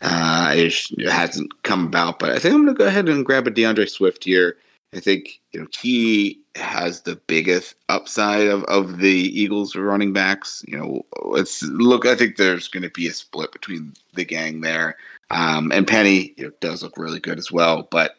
[0.04, 3.46] uh, it hasn't come about, but I think I'm going to go ahead and grab
[3.46, 4.58] a D'Andre Swift here.
[4.92, 10.62] I think you know he has the biggest upside of, of the Eagles running backs.
[10.68, 12.06] You know, let's look.
[12.06, 14.96] I think there's going to be a split between the gang there.
[15.30, 18.16] Um, and Penny you know, does look really good as well, but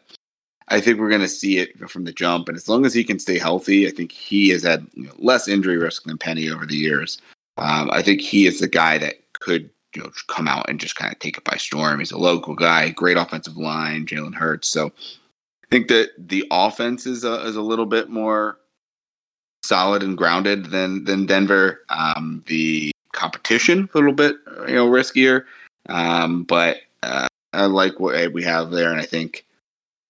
[0.68, 2.48] I think we're going to see it from the jump.
[2.48, 5.12] And as long as he can stay healthy, I think he has had you know,
[5.18, 7.18] less injury risk than Penny over the years.
[7.58, 10.94] Um, I think he is the guy that could you know come out and just
[10.94, 11.98] kind of take it by storm.
[11.98, 14.68] He's a local guy, great offensive line, Jalen Hurts.
[14.68, 18.58] So I think that the offense is a, is a little bit more
[19.64, 21.80] solid and grounded than than Denver.
[21.88, 24.36] Um, the competition a little bit
[24.68, 25.44] you know riskier,
[25.88, 29.46] um, but uh, I like what we have there, and I think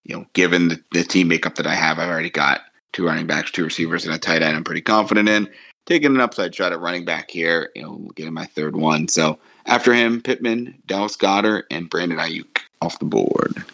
[0.04, 3.28] you know given the, the team makeup that I have, I've already got two running
[3.28, 4.56] backs, two receivers, and a tight end.
[4.56, 5.48] I'm pretty confident in
[5.86, 7.70] taking an upside shot at running back here.
[7.76, 9.06] You know, getting my third one.
[9.06, 13.64] So after him, Pittman, Dallas Goedert, and Brandon Aiyuk off the board.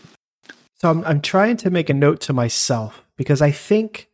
[0.76, 4.08] So I'm, I'm trying to make a note to myself because I think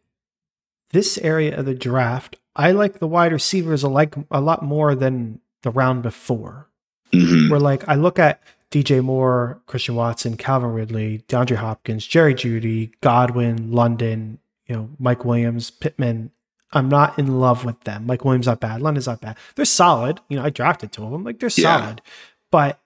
[0.91, 4.95] this area of the draft, I like the wide receivers a, like, a lot more
[4.95, 6.69] than the round before.
[7.13, 7.51] Mm-hmm.
[7.51, 12.93] Where like I look at DJ Moore, Christian Watson, Calvin Ridley, DeAndre Hopkins, Jerry Jeudy,
[13.01, 16.31] Godwin, London, you know, Mike Williams, Pittman,
[16.73, 18.07] I'm not in love with them.
[18.07, 19.37] Like Williams not bad, London's not bad.
[19.55, 20.21] They're solid.
[20.29, 21.25] You know, I drafted two of them.
[21.25, 21.81] Like they're yeah.
[21.81, 22.03] solid.
[22.51, 22.81] But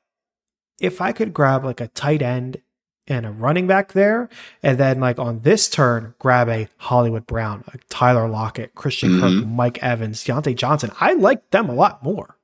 [0.81, 2.61] if I could grab like a tight end
[3.09, 4.29] and a running back there,
[4.63, 9.41] and then like on this turn, grab a Hollywood Brown, a Tyler Lockett, Christian mm-hmm.
[9.41, 12.37] Kirk, Mike Evans, Diontae Johnson, I like them a lot more.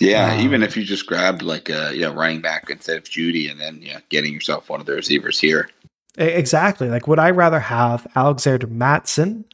[0.00, 3.50] Yeah, um, even if you just grabbed like a yeah running back instead of Jeudy,
[3.50, 5.68] and then yeah, getting yourself one of the receivers here.
[6.16, 6.88] Exactly.
[6.88, 9.44] Like, would I rather have Alexander Mattison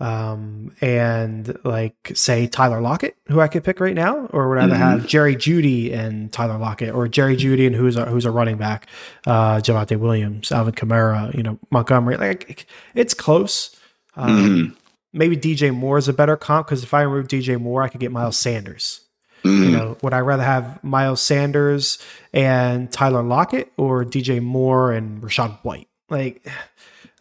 [0.00, 4.62] um, and like say Tyler Lockett, who I could pick right now, or would I
[4.62, 4.74] mm-hmm.
[4.74, 8.56] have Jerry Jeudy and Tyler Lockett, or Jerry Jeudy and who's a, who's a running
[8.56, 8.88] back,
[9.26, 12.16] uh, Javonte Williams, Alvin Kamara, you know Montgomery.
[12.16, 13.76] Like it's close.
[14.16, 14.74] Um, mm-hmm.
[15.12, 18.00] Maybe DJ Moore is a better comp because if I remove DJ Moore, I could
[18.00, 19.02] get Miles Sanders.
[19.44, 19.64] Mm-hmm.
[19.64, 21.98] You know, would I rather have Miles Sanders
[22.32, 25.88] and Tyler Lockett or DJ Moore and Rachaad White?
[26.08, 26.46] Like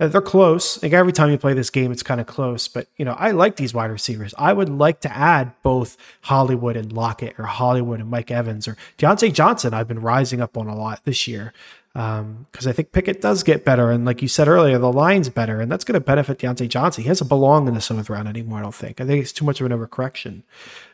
[0.08, 0.82] they're close.
[0.82, 2.68] Like every time you play this game, it's kind of close.
[2.68, 4.34] But you know, I like these wide receivers.
[4.38, 8.78] I would like to add both Hollywood and Lockett, or Hollywood and Mike Evans, or
[8.98, 9.74] Diontae Johnson.
[9.74, 11.54] I've been rising up on a lot this year
[11.94, 15.30] because um, I think Pickett does get better, and like you said earlier, the line's
[15.30, 17.04] better, and that's going to benefit Diontae Johnson.
[17.04, 18.60] He doesn't belong in the seventh round anymore.
[18.60, 19.02] I don't think.
[19.02, 20.44] I think it's too much of an overcorrection.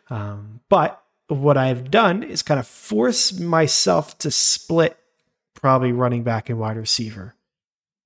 [0.09, 4.97] Um, but what I've done is kind of force myself to split
[5.53, 7.35] probably running back and wide receiver.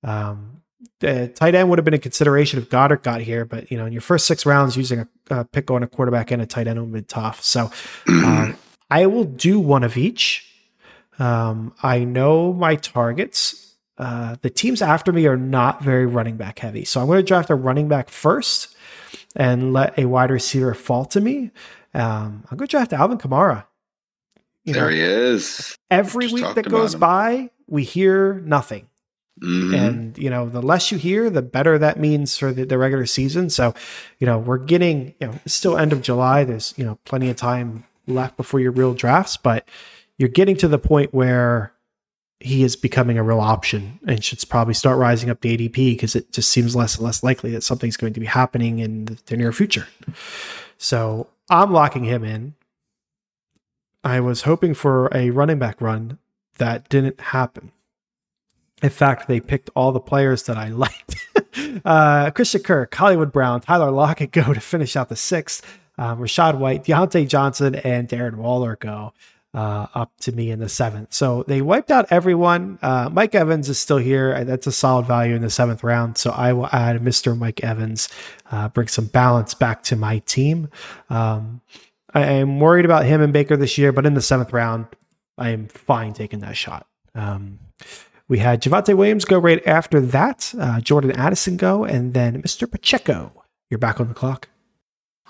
[0.02, 0.61] Um,
[1.02, 3.86] uh, tight end would have been a consideration if Goedert got here, but you know,
[3.86, 6.66] in your first six rounds, using a, a pick on a quarterback and a tight
[6.66, 7.42] end would have been tough.
[7.42, 7.70] So
[8.08, 8.56] um,
[8.90, 10.48] I will do one of each.
[11.18, 13.74] Um, I know my targets.
[13.98, 17.22] Uh, the teams after me are not very running back heavy, so I'm going to
[17.22, 18.74] draft a running back first
[19.36, 21.50] and let a wide receiver fall to me.
[21.94, 23.66] Um, I'm going to draft Alvin Kamara.
[24.64, 25.76] You there know, he is.
[25.90, 28.88] Every Just week that goes by, we hear nothing.
[29.42, 29.74] Mm-hmm.
[29.74, 33.06] And, you know, the less you hear, the better that means for the, the, regular
[33.06, 33.50] season.
[33.50, 33.74] So,
[34.20, 36.44] you know, we're getting, you know, it's still end of July.
[36.44, 39.66] There's, you know, plenty of time left before your real drafts, but
[40.16, 41.72] you're getting to the point where
[42.38, 46.14] he is becoming a real option and should probably start rising up the ADP because
[46.14, 49.18] it just seems less and less likely that something's going to be happening in the,
[49.26, 49.86] the near future.
[50.78, 52.54] So I'm locking him in.
[54.04, 56.18] I was hoping for a running back run
[56.58, 57.70] that didn't happen.
[58.82, 61.16] In fact, they picked all the players that I liked.
[61.84, 65.64] uh, Christian Kirk, Hollywood Brown, Tyler Lockett go to finish out the sixth.
[65.98, 69.12] Um, Rachaad White, Diontae Johnson, and Darren Waller go.
[69.54, 71.12] uh, up to me in the seventh.
[71.12, 72.78] So they wiped out everyone.
[72.82, 74.44] Uh, Mike Evans is still here.
[74.44, 76.16] That's a solid value in the seventh round.
[76.16, 77.36] So I will add Mr.
[77.38, 78.08] Mike Evans,
[78.50, 80.70] uh, bring some balance back to my team.
[81.10, 81.60] Um,
[82.14, 84.86] I am worried about him and Baker this year, but in the seventh round,
[85.38, 86.86] I am fine taking that shot.
[87.14, 87.58] Um,
[88.32, 92.68] we had Javonte Williams go right after that, uh, Jordan Addison go, and then Mr.
[92.68, 93.30] Pacheco.
[93.68, 94.48] You're back on the clock.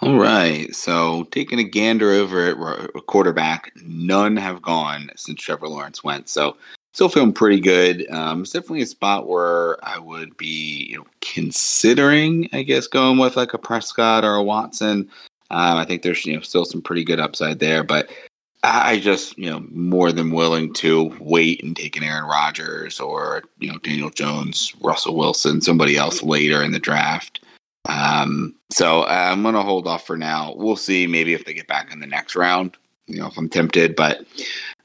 [0.01, 0.73] All right.
[0.73, 6.29] So taking a gander over at quarterback, none have gone since Trevor Lawrence went.
[6.29, 6.57] So
[6.93, 8.09] still feeling pretty good.
[8.13, 13.19] Um, it's definitely a spot where I would be you know, considering, I guess, going
[13.19, 15.11] with like a Prescott or a Watson.
[15.51, 18.11] Um, I think there's you know still some pretty good upside there, but
[18.65, 23.43] I just you know more than willing to wait and take an Aaron Rodgers or
[23.59, 27.41] you know Daniel Jones, Russell Wilson, somebody else later in the draft.
[27.89, 30.55] Um, so I'm going to hold off for now.
[30.57, 33.49] We'll see maybe if they get back in the next round, you know, if I'm
[33.49, 34.25] tempted, but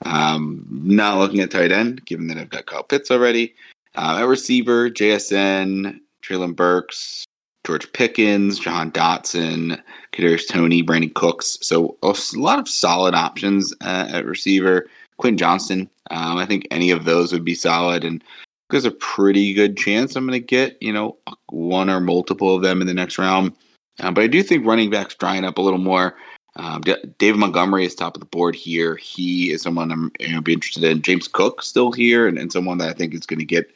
[0.01, 3.53] um, not looking at tight end, given that I've got Kyle Pitts already.
[3.95, 7.26] Uh, at receiver, JSN, Treylon Burks,
[7.67, 9.77] George Pickens, Jahan Dotson,
[10.13, 11.57] Kadarius Toney, Brandin Cooks.
[11.61, 14.87] So a lot of solid options uh, at receiver.
[15.17, 18.05] Quinn Johnston, um, I think any of those would be solid.
[18.05, 18.23] And
[18.69, 21.17] there's a pretty good chance I'm going to get, you know,
[21.49, 23.51] one or multiple of them in the next round.
[23.99, 26.15] Um, but I do think running backs drying up a little more.
[26.55, 26.81] Um,
[27.17, 28.95] David Montgomery is top of the board here.
[28.95, 31.01] He is someone I'm you know, be interested in.
[31.01, 33.69] James Cook still here, and, and someone that I think is going to get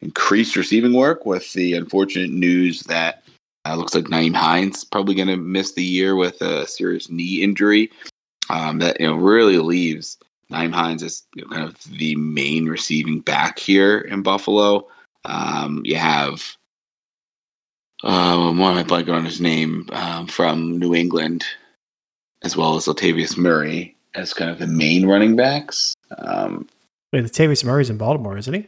[0.00, 3.22] increased receiving work with the unfortunate news that
[3.66, 7.42] uh, looks like Nyheim Hines probably going to miss the year with a serious knee
[7.42, 7.90] injury.
[8.48, 10.18] Um, that you know really leaves
[10.50, 14.86] Nyheim Hines is you know, kind of the main receiving back here in Buffalo.
[15.24, 16.56] Um, you have
[18.04, 21.44] um, one I blank on his name um, from New England,
[22.42, 25.94] as well as Latavius Murray as kind of the main running backs.
[26.18, 26.68] Um,
[27.12, 28.66] Wait, Latavius Murray's in Baltimore, isn't he?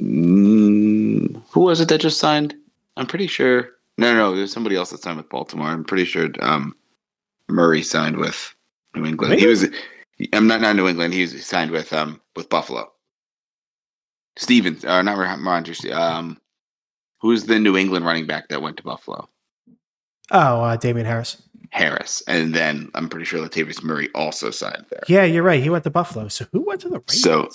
[0.00, 2.54] Mm, who was it that just signed?
[2.96, 3.70] I'm pretty sure.
[3.98, 5.68] No, no, no, there's somebody else that signed with Baltimore.
[5.68, 6.74] I'm pretty sure um,
[7.48, 8.54] Murray signed with
[8.94, 9.32] New England.
[9.32, 9.42] Really?
[9.42, 9.68] He was
[10.32, 11.14] I'm not not New England.
[11.14, 12.90] He's signed with um with Buffalo.
[14.36, 15.84] Stevens, or uh, not Rodgers.
[15.92, 16.40] Um,
[17.20, 19.28] who's the New England running back that went to Buffalo?
[20.30, 21.42] Oh, uh, Damien Harris.
[21.70, 25.02] Harris, and then I'm pretty sure Latavius Murray also signed there.
[25.08, 25.62] Yeah, you're right.
[25.62, 26.28] He went to Buffalo.
[26.28, 27.22] So who went to the Ravens?
[27.22, 27.50] So,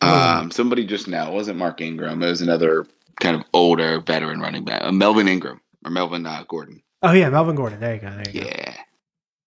[0.00, 2.22] um, somebody just now it wasn't Mark Ingram.
[2.22, 2.86] It was another
[3.20, 6.82] kind of older veteran running back, uh, Melvin Ingram or Melvin uh, Gordon.
[7.02, 7.80] Oh yeah, Melvin Gordon.
[7.80, 8.10] There you go.
[8.10, 8.70] There you yeah.
[8.72, 8.76] go.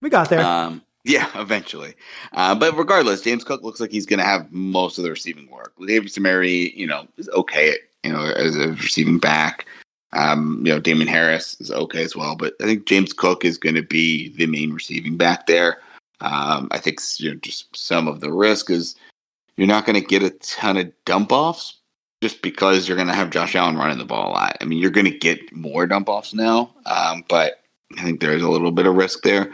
[0.02, 0.46] We got there.
[0.46, 1.94] Um, yeah, eventually.
[2.34, 5.50] Uh, but regardless, James Cook looks like he's going to have most of the receiving
[5.50, 5.74] work.
[5.86, 9.66] David Murray, you know, is okay, you know, as a receiving back.
[10.14, 13.58] Um, you know, Damien Harris is okay as well, but I think James Cook is
[13.58, 15.80] going to be the main receiving back there.
[16.22, 18.96] Um, I think you know, just some of the risk is
[19.58, 21.80] you're not going to get a ton of dump offs
[22.22, 24.58] just because you're going to have Josh Allen running the ball a lot.
[24.62, 27.62] I mean, you're going to get more dump offs now, um, but
[27.98, 29.52] I think there's a little bit of risk there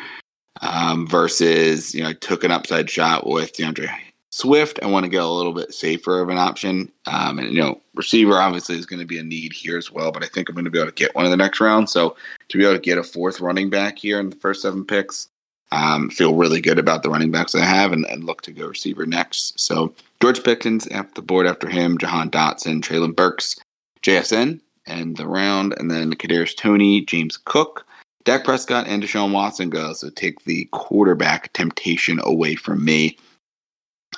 [0.62, 3.88] um, versus you know I took an upside shot with D'Andre
[4.30, 4.80] Swift.
[4.82, 7.82] I want to get a little bit safer of an option, um, and you know
[7.96, 10.12] receiver obviously is going to be a need here as well.
[10.12, 11.90] But I think I'm going to be able to get one in the next round.
[11.90, 12.16] So
[12.50, 15.28] to be able to get a fourth running back here in the first seven picks,
[15.72, 18.68] um, feel really good about the running backs I have, and, and look to go
[18.68, 19.60] receiver next.
[19.60, 23.56] So George Pickens at the board after him, Jahan Dotson, Treylon Burks,
[24.02, 27.86] JSN, and the round, and then Kadarius Toney, James Cook.
[28.24, 29.94] Dak Prescott and Deshaun Watson go.
[29.94, 33.18] So take the quarterback temptation away from me.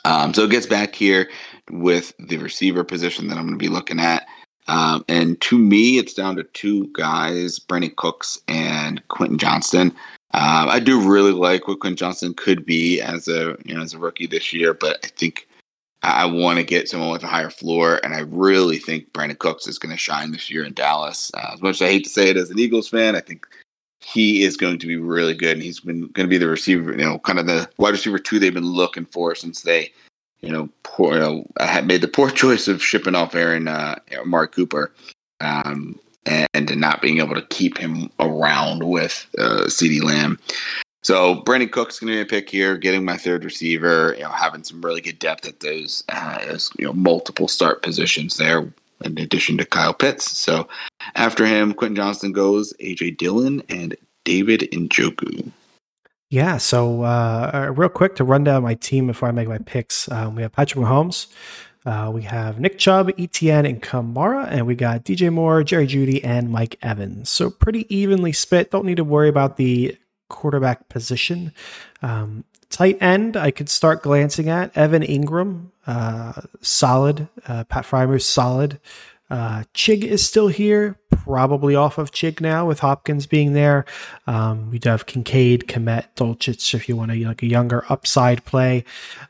[0.03, 1.29] Um, so it gets back here
[1.71, 4.25] with the receiver position that I'm going to be looking at.
[4.67, 9.93] Um, and to me, it's down to two guys, Brandin Cooks and Quentin Johnston.
[10.35, 13.93] Um, I do really like what Quentin Johnston could be as a you know as
[13.93, 15.47] a rookie this year, but I think
[16.01, 19.67] I want to get someone with a higher floor, and I really think Brandin Cooks
[19.67, 21.31] is going to shine this year in Dallas.
[21.33, 23.47] Uh, as much as I hate to say it as an Eagles fan, I think
[24.01, 25.53] he is going to be really good.
[25.53, 28.19] And he's been going to be the receiver, you know, kind of the wide receiver
[28.19, 29.93] two they've been looking for since they,
[30.41, 31.47] you know, poor, you know
[31.85, 34.93] made the poor choice of shipping off Aaron uh, Mark Cooper,
[35.39, 39.69] um, and, not being able to keep him around with uh,
[40.01, 40.39] Lamb.
[41.03, 44.29] So Brandin Cook's going to be a pick here, getting my third receiver, you know,
[44.29, 48.71] having some really good depth at those, uh, you know, multiple start positions there
[49.03, 50.37] in addition to Kyle Pitts.
[50.37, 50.67] So
[51.15, 55.51] after him, Quentin Johnston goes, AJ Dillon, and David Njoku.
[56.29, 60.09] Yeah, so uh, real quick to run down my team before I make my picks.
[60.11, 61.27] Um, we have Patrick Mahomes,
[61.85, 66.23] uh, we have Nick Chubb, Etienne, and Kamara, and we got DJ Moore, Jerry Jeudy,
[66.23, 67.29] and Mike Evans.
[67.29, 68.71] So pretty evenly split.
[68.71, 69.97] Don't need to worry about the
[70.29, 71.53] quarterback position.
[72.01, 77.27] Um, tight end, I could start glancing at Evan Engram, uh, solid.
[77.47, 78.79] Uh, Pat Freiermuth, solid.
[79.29, 83.85] Uh, Chig is still here, probably off of Chig now with Hopkins being there.
[84.27, 88.45] Um, we do have Kincaid, Kmet, Dulcich if you want to like a younger upside
[88.45, 88.83] play.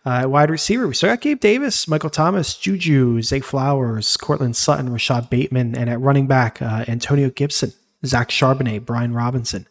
[0.03, 4.91] Uh, wide receiver, we still got Gabe Davis, Michael Thomas, Juju, Zay Flowers, Courtland Sutton,
[4.91, 7.73] Rashod Bateman, and at running back, uh, Antonio Gibson.
[8.05, 9.65] Zach Charbonnet, Brian Robinson,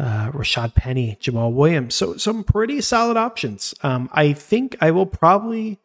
[0.00, 1.94] uh, Rashaad Penny, Jamaal Williams.
[1.94, 3.72] So some pretty solid options.
[3.84, 5.78] Um, I think I will probably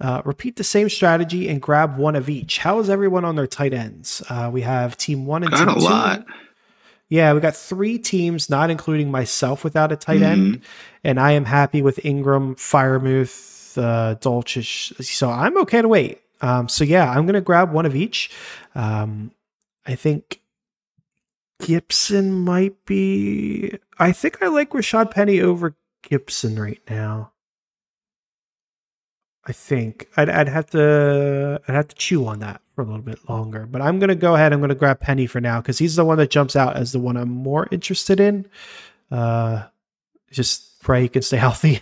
[0.00, 2.58] uh, repeat the same strategy and grab one of each.
[2.58, 4.22] How is everyone on their tight ends?
[4.28, 6.24] Uh, we have team one and got team a two.
[7.10, 10.62] Yeah, we got three teams, not including myself, without a tight end, Mhm.
[11.04, 15.02] and I am happy with Engram, Freiermuth, uh, Dulcich.
[15.04, 16.20] So I'm okay to wait.
[16.42, 18.30] Um, so yeah, I'm gonna grab one of each.
[18.74, 19.32] Um,
[19.86, 20.40] I think
[21.60, 23.72] Gibson might be.
[23.98, 27.32] I think I like Rashaad Penny over Gibson right now.
[29.48, 33.00] I think I'd, I'd have to I'd have to chew on that for a little
[33.00, 34.52] bit longer, but I'm gonna go ahead.
[34.52, 36.98] I'm gonna grab Penny for now because he's the one that jumps out as the
[36.98, 38.46] one I'm more interested in.
[39.10, 39.64] Uh,
[40.30, 41.80] just pray he can stay healthy.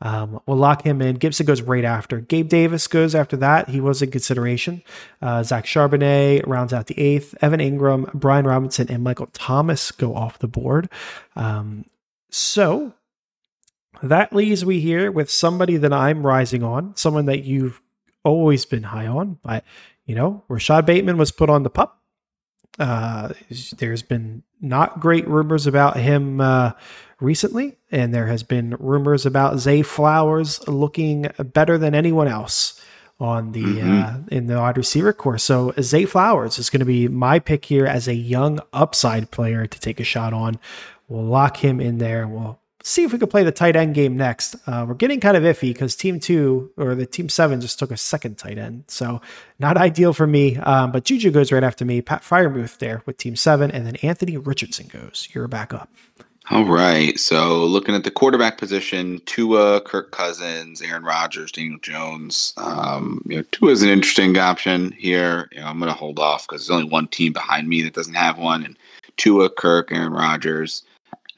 [0.00, 1.16] um, we'll lock him in.
[1.16, 2.20] Gibson goes right after.
[2.20, 3.68] Gabe Davis goes after that.
[3.68, 4.82] He was in consideration.
[5.20, 7.34] Uh, Zach Charbonnet rounds out the eighth.
[7.42, 10.88] Evan Engram, Brian Robinson, and Michael Thomas go off the board.
[11.36, 11.84] Um,
[12.30, 12.94] so
[14.02, 17.80] that leaves me here with somebody that I'm rising on, someone that you've
[18.24, 19.38] always been high on.
[19.42, 19.64] But,
[20.06, 21.98] you know, Rashod Bateman was put on the pup.
[22.78, 23.32] Uh,
[23.78, 26.72] there's been not great rumors about him uh,
[27.20, 32.80] recently, and there has been rumors about Zay Flowers looking better than anyone else
[33.20, 34.02] on the Mhm.
[34.02, 35.44] uh, in the wide receiver course.
[35.44, 39.66] So Zay Flowers is going to be my pick here as a young upside player
[39.66, 40.58] to take a shot on.
[41.08, 42.26] We'll lock him in there.
[42.26, 44.56] We'll see if we can play the tight end game next.
[44.66, 47.90] Uh, we're getting kind of iffy because team two or the team seven just took
[47.90, 49.20] a second tight end, so
[49.58, 50.56] not ideal for me.
[50.56, 52.02] Um, but Juju goes right after me.
[52.02, 55.28] Pat Freiermuth there with team seven, and then Anthony Richardson goes.
[55.32, 55.88] You're back up.
[56.50, 57.18] All right.
[57.20, 62.52] So looking at the quarterback position, Tua, Kirk Cousins, Aaron Rodgers, Daniel Jones.
[62.56, 65.48] Um, you know, Tua is an interesting option here.
[65.52, 67.94] You know, I'm going to hold off because there's only one team behind me that
[67.94, 68.76] doesn't have one, and
[69.16, 70.82] Tua, Kirk, Aaron Rodgers.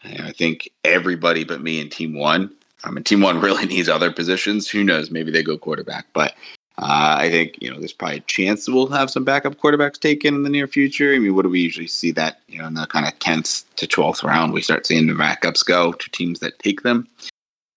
[0.05, 2.55] I think everybody but me in Team One.
[2.85, 4.69] I mean, Team One really needs other positions.
[4.69, 5.11] Who knows?
[5.11, 6.35] Maybe they go quarterback, but
[6.79, 9.99] uh, I think you know there's probably a chance that we'll have some backup quarterbacks
[9.99, 11.15] taken in the near future.
[11.15, 13.65] I mean, what do we usually see that you know in the kind of tenth
[13.77, 17.07] to twelfth round we start seeing the backups go to teams that take them.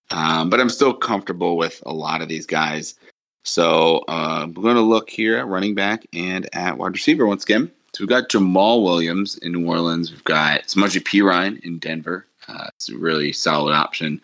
[0.10, 2.96] Um, but I'm still comfortable with a lot of these guys.
[3.44, 7.44] So uh, we're going to look here at running back and at wide receiver once
[7.44, 7.72] again.
[7.98, 10.12] So we've got Jamaal Williams in New Orleans.
[10.12, 12.28] We've got Samaje Perine in Denver.
[12.48, 14.22] Uh, it's a really solid option.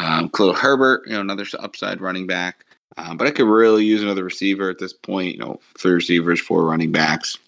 [0.00, 2.64] Um, Khalil Herbert, you know, another upside running back.
[2.96, 5.36] Um, but I could really use another receiver at this point.
[5.36, 7.38] You know, three receivers, four running backs.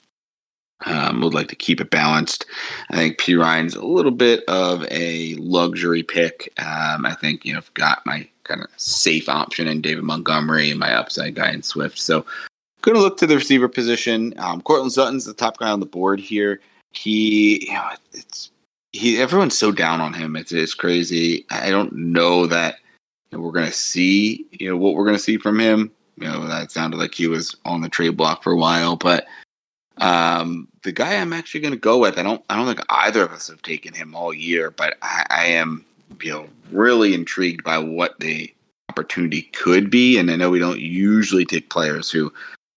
[0.87, 2.47] Um, would like to keep it balanced.
[2.91, 6.53] I think Perine's a little bit of a luxury pick.
[6.59, 10.71] Um, I think you know I've got my kind of safe option in David Montgomery
[10.71, 11.99] and my upside guy in Swift.
[11.99, 12.25] So
[12.81, 14.35] going to look to the receiver position.
[14.39, 16.61] Um, Courtland Sutton's the top guy on the board here.
[16.93, 18.51] He, you know, it's
[18.93, 19.21] he.
[19.21, 20.37] Everyone's so down on him.
[20.37, 21.47] It's it's crazy.
[21.51, 22.77] I don't know that
[23.31, 25.91] you know, we're going to see you know what we're going to see from him.
[26.17, 29.27] You know, that sounded like he was on the trade block for a while, but
[30.01, 33.23] um, the guy I'm actually going to go with, I don't, I don't think either
[33.23, 35.85] of us have taken him all year, but I, I am,
[36.23, 38.53] you know, really intrigued by what the
[38.89, 40.19] opportunity could be.
[40.19, 42.33] And I know we don't usually take players who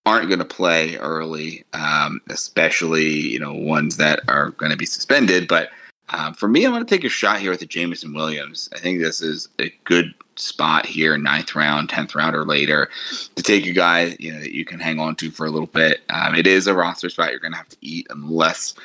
[0.06, 4.86] aren't going to play early, um, especially you know ones that are going to be
[4.86, 5.47] suspended.
[5.47, 5.70] But
[6.10, 8.70] um, for me, I'm going to take a shot here with the Jameson Williams.
[8.74, 12.89] I think this is a good spot here, ninth round, tenth round, or later,
[13.36, 15.68] to take a guy you know that you can hang on to for a little
[15.68, 16.01] bit.
[16.10, 18.76] Um, it is a roster spot you're going to have to eat unless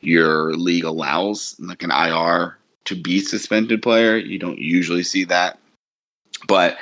[0.00, 4.16] your league allows like an IR to be suspended player.
[4.16, 5.58] You don't usually see that,
[6.46, 6.76] but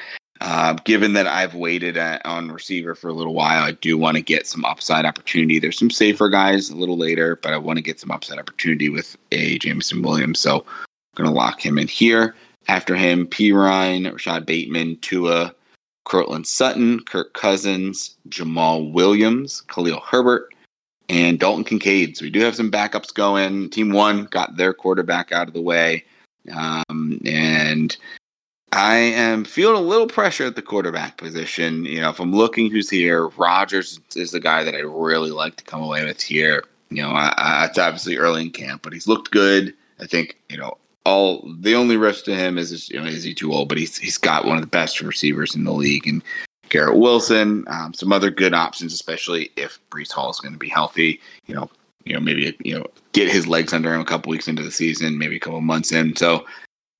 [0.44, 4.16] uh, given that I've waited at, on receiver for a little while, I do want
[4.16, 5.60] to get some upside opportunity.
[5.60, 8.88] There's some safer guys a little later, but I want to get some upside opportunity
[8.88, 10.40] with a Jameson Williams.
[10.40, 12.34] So I'm going to lock him in here.
[12.66, 13.52] After him, P.
[13.52, 15.54] Ryan, Rashod Bateman, Tua,
[16.04, 20.52] Courtland Sutton, Kirk Cousins, Jamaal Williams, Khalil Herbert,
[21.08, 22.16] and Dalton Kincaid.
[22.16, 23.70] So we do have some backups going.
[23.70, 26.04] Team one got their quarterback out of the way.
[26.52, 27.96] Um, and
[28.72, 31.84] I am feeling a little pressure at the quarterback position.
[31.84, 35.56] You know, if I'm looking who's here, Rodgers is the guy that I really like
[35.56, 36.64] to come away with here.
[36.88, 39.74] You know, I, I, it's obviously early in camp, but he's looked good.
[40.00, 43.34] I think, you know, all the only risk to him is, you know is he
[43.34, 43.68] too old?
[43.68, 46.22] But he's he's got one of the best receivers in the league, and
[46.68, 50.68] Garrett Wilson, um, some other good options, especially if Breece Hall is going to be
[50.68, 51.20] healthy.
[51.46, 51.70] You know,
[52.04, 54.70] you know maybe you know get his legs under him a couple weeks into the
[54.70, 56.16] season, maybe a couple months in.
[56.16, 56.46] So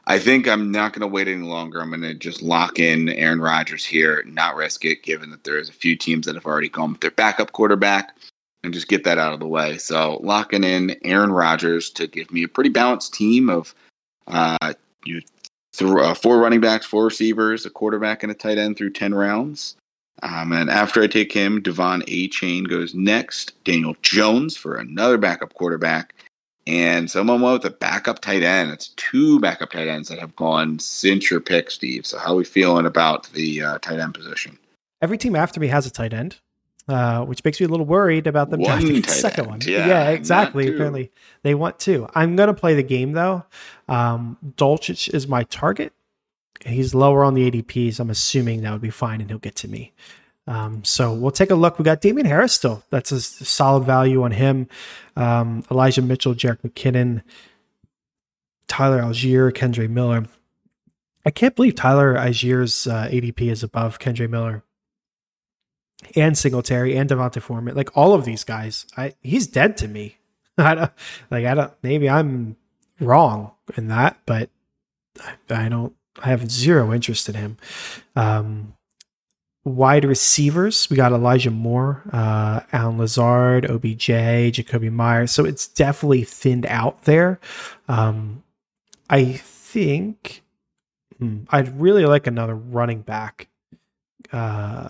[0.06, 1.80] I think I'm not going to wait any longer.
[1.80, 5.68] I'm going to just lock in Aaron Rodgers here, not risk it, given that there's
[5.68, 8.16] a few teams that have already gone with their backup quarterback,
[8.64, 9.78] and just get that out of the way.
[9.78, 13.74] So locking in Aaron Rodgers to give me a pretty balanced team of
[14.26, 14.72] uh,
[15.04, 15.20] you
[15.72, 19.14] th- uh, four running backs, four receivers, a quarterback, and a tight end through ten
[19.14, 19.76] rounds.
[20.22, 23.52] Um, and after I take him, De'Von Achane goes next.
[23.64, 26.14] Daniel Jones for another backup quarterback.
[26.66, 28.70] And someone went with a backup tight end.
[28.70, 32.06] It's two backup tight ends that have gone since your pick, Steve.
[32.06, 34.58] So how are we feeling about the uh, tight end position?
[35.00, 36.38] Every team after me has a tight end,
[36.86, 39.50] uh, which makes me a little worried about them one drafting the second end.
[39.50, 39.60] one.
[39.62, 40.68] Yeah, yeah exactly.
[40.68, 41.10] Apparently
[41.42, 42.08] they want two.
[42.14, 43.44] I'm going to play the game though.
[43.88, 45.92] Um, Dulcich is my target.
[46.64, 47.98] He's lower on the ADPs.
[47.98, 49.92] I'm assuming that would be fine and he'll get to me.
[50.46, 51.78] Um, so we'll take a look.
[51.78, 52.82] We got Damien Harris still.
[52.90, 54.68] That's a solid value on him.
[55.16, 57.22] Um, Elijah Mitchell, Jerick McKinnon,
[58.66, 60.24] Tyler Allgeier, Kendre Miller.
[61.24, 64.64] I can't believe Tyler Allgeier's uh, ADP is above Kendre Miller
[66.16, 67.76] and Singletary and D'Onta Foreman.
[67.76, 70.16] Like all of these guys, I he's dead to me.
[70.58, 70.92] I don't
[71.30, 71.46] like.
[71.46, 71.72] I don't.
[71.82, 72.56] Maybe I'm
[73.00, 74.50] wrong in that, but
[75.20, 75.94] I, I don't.
[76.22, 77.56] I have zero interest in him.
[78.16, 78.74] Um,
[79.64, 85.30] wide receivers, we got Elijah Moore, uh, Allen Lazard, OBJ, Jakobi Meyers.
[85.30, 87.38] So it's definitely thinned out there.
[87.88, 88.42] Um,
[89.08, 90.42] I think
[91.18, 93.48] hmm, I'd really like another running back.
[94.32, 94.88] Uh,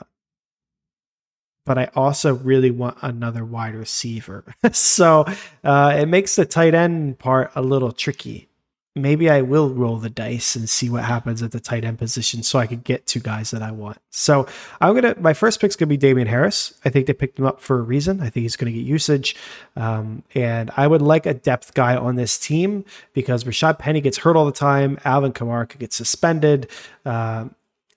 [1.65, 4.45] but I also really want another wide receiver.
[4.73, 5.25] so
[5.63, 8.49] uh, it makes the tight end part a little tricky
[8.95, 12.43] maybe I will roll the dice and see what happens at the tight end position
[12.43, 13.99] so I could get two guys that I want.
[14.11, 14.47] So
[14.81, 16.75] I'm gonna my first pick's gonna be Damien Harris.
[16.85, 18.21] I think they picked him up for a reason.
[18.21, 19.37] I think he's gonna get usage.
[19.77, 22.85] Um, and I would like a depth guy on this team
[23.15, 24.99] because Rashaad Penny gets hurt all the time.
[25.05, 26.69] Alvin Kamara could get suspended.
[27.07, 27.49] Uh,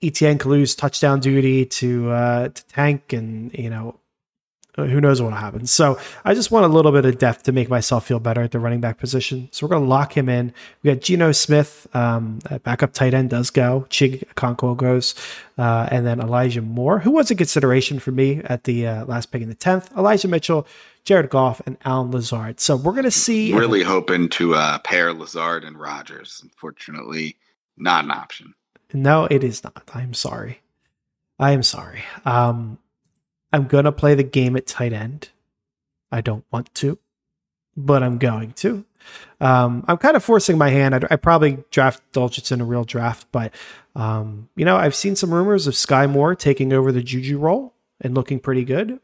[0.02, 3.98] Etienne could lose touchdown duty to uh, to Tank, and you know
[4.76, 5.66] who knows what will happen.
[5.66, 8.50] So I just want a little bit of depth to make myself feel better at
[8.50, 9.48] the running back position.
[9.50, 10.52] So we're going to lock him in.
[10.82, 13.86] We got Geno Smith, um, backup tight end does go.
[13.88, 15.14] Chig Okonkwo goes,
[15.56, 19.30] uh, and then Elijah Moore, who was a consideration for me at the uh, last
[19.32, 19.90] pick in the tenth.
[19.96, 20.66] Elijah Mitchell,
[21.04, 22.60] Jared Goff, and Allen Lazard.
[22.60, 23.54] So we're going to see.
[23.54, 26.40] Really if, hoping to uh, pair Lazard and Rodgers.
[26.42, 27.36] Unfortunately,
[27.78, 28.54] not an option.
[28.92, 29.90] No, it is not.
[29.94, 30.60] I'm sorry.
[31.38, 32.02] I am sorry.
[32.24, 32.78] Um,
[33.52, 35.30] I'm going to play the game at tight end.
[36.10, 36.98] I don't want to,
[37.76, 38.84] but I'm going to.
[39.40, 40.94] Um, I'm kind of forcing my hand.
[40.94, 43.52] I, I probably draft Dulcich in a real draft, but
[43.94, 47.72] um, you know, I've seen some rumors of Sky Moore taking over the Juju role
[48.00, 49.00] and looking pretty good.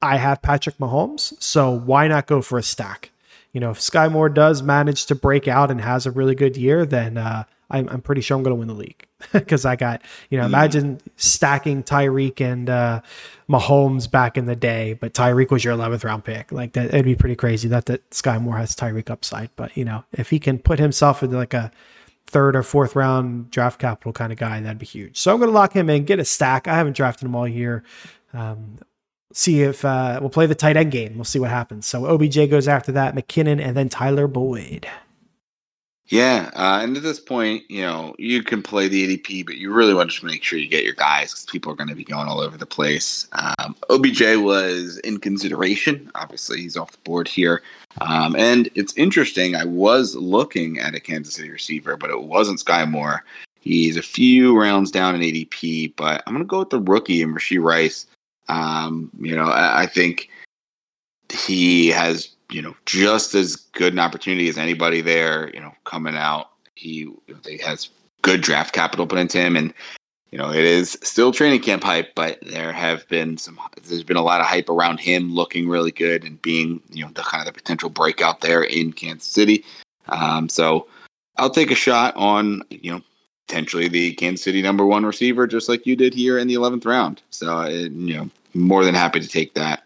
[0.00, 3.12] I have Patrick Mahomes, so why not go for a stack?
[3.52, 6.56] You know, if Sky Moore does manage to break out and has a really good
[6.56, 9.76] year, then uh, I'm, I'm pretty sure I'm going to win the league because I
[9.76, 10.48] got, you know, mm.
[10.48, 13.00] imagine stacking Tyreek and uh,
[13.48, 16.52] Mahomes back in the day, but Tyreek was your 11th round pick.
[16.52, 17.68] Like that, it'd be pretty crazy.
[17.68, 21.22] Not that Sky Moore has Tyreek upside, but you know, if he can put himself
[21.22, 21.70] into like a
[22.26, 25.18] third or fourth round draft capital kind of guy, that'd be huge.
[25.18, 26.66] So I'm going to lock him in, get a stack.
[26.66, 27.84] I haven't drafted him all year.
[28.32, 28.78] Um,
[29.32, 31.16] see if uh, we'll play the tight end game.
[31.16, 31.86] We'll see what happens.
[31.86, 34.86] So OBJ goes after that, McKinnon, and then Tyler Boyd.
[36.08, 39.72] Yeah, uh, and at this point, you know, you can play the ADP, but you
[39.72, 42.04] really want to make sure you get your guys because people are going to be
[42.04, 43.28] going all over the place.
[43.32, 46.10] Um, OBJ was in consideration.
[46.14, 47.62] Obviously, he's off the board here.
[48.00, 49.54] Um, and it's interesting.
[49.54, 53.24] I was looking at a Kansas City receiver, but it wasn't Sky Moore.
[53.60, 57.22] He's a few rounds down in ADP, but I'm going to go with the rookie
[57.22, 58.06] and Rashee Rice.
[58.48, 60.28] Um, you know, I, I think
[61.30, 66.16] he has you know, just as good an opportunity as anybody there, you know, coming
[66.16, 66.50] out.
[66.74, 67.10] He
[67.46, 67.90] he has
[68.22, 69.74] good draft capital put into him and
[70.30, 74.16] you know, it is still training camp hype, but there have been some there's been
[74.16, 77.46] a lot of hype around him looking really good and being, you know, the kind
[77.46, 79.62] of the potential breakout there in Kansas City.
[80.08, 80.88] Um, so
[81.36, 83.02] I'll take a shot on, you know,
[83.46, 86.86] potentially the Kansas City number one receiver, just like you did here in the 11th
[86.86, 87.20] round.
[87.28, 89.84] So, uh, you know, more than happy to take that.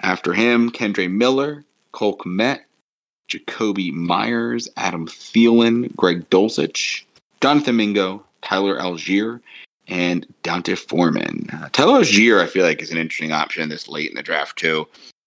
[0.00, 2.60] After him, Kendre Miller, Cole Kmet,
[3.28, 7.04] Jakobi Meyers, Adam Thielen, Greg Dulcich,
[7.40, 9.40] Jonathan Mingo, Tyler Allgeier,
[9.88, 11.48] and D'Onta Foreman.
[11.52, 14.58] Uh, Tyler Allgeier, I feel like, is an interesting option this late in the draft
[14.58, 14.86] too.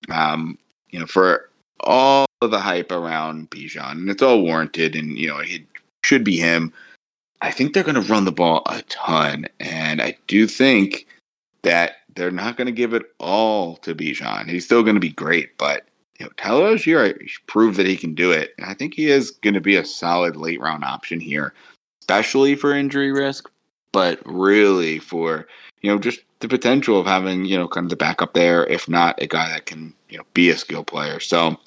[0.10, 0.58] Um,
[0.90, 1.50] you know, for
[1.82, 5.64] all of the hype around Bijan, and it's all warranted, and you know it
[6.04, 6.74] should be him.
[7.42, 11.08] I think they're going to run the ball a ton, and I do think
[11.64, 14.50] that they're not going to give it all to Bijan.
[14.50, 15.86] He's still going to be great, but
[16.20, 19.32] you know, Tyler Allgeier proved that he can do it, and I think he is
[19.32, 21.54] going to be a solid late round option here,
[22.02, 23.50] especially for injury risk,
[23.92, 25.48] but really for
[25.82, 28.88] you know just the potential of having you know kind of the backup there, if
[28.88, 31.20] not a guy that can you know be a skill player.
[31.20, 31.58] So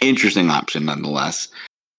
[0.00, 1.48] interesting option nonetheless.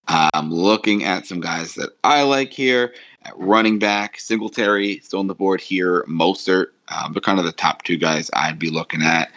[0.07, 5.27] Um, looking at some guys that I like here at running back, Singletary still on
[5.27, 6.05] the board here.
[6.07, 9.31] Mostert, um, they're kind of the top two guys I'd be looking at.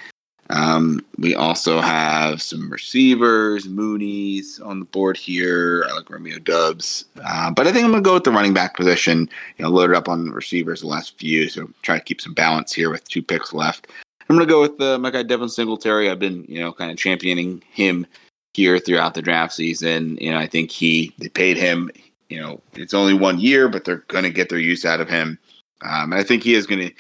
[0.51, 5.85] Um, we also have some receivers, Mooney's on the board here.
[5.89, 8.55] I like Romeo Doubs, uh, but I think I'm going to go with the running
[8.55, 9.29] back position.
[9.59, 12.73] You know, loaded up on receivers the last few, so try to keep some balance
[12.73, 13.89] here with two picks left.
[14.29, 16.11] I'm going to go with uh, my guy Devin Singletary.
[16.11, 18.07] I've been, you know, kind of championing him
[18.55, 20.17] here throughout the draft season.
[20.21, 21.91] You know, I think he they paid him.
[22.29, 25.09] You know, it's only one year, but they're going to get their use out of
[25.09, 25.39] him.
[25.83, 26.95] Um, and I think he is going to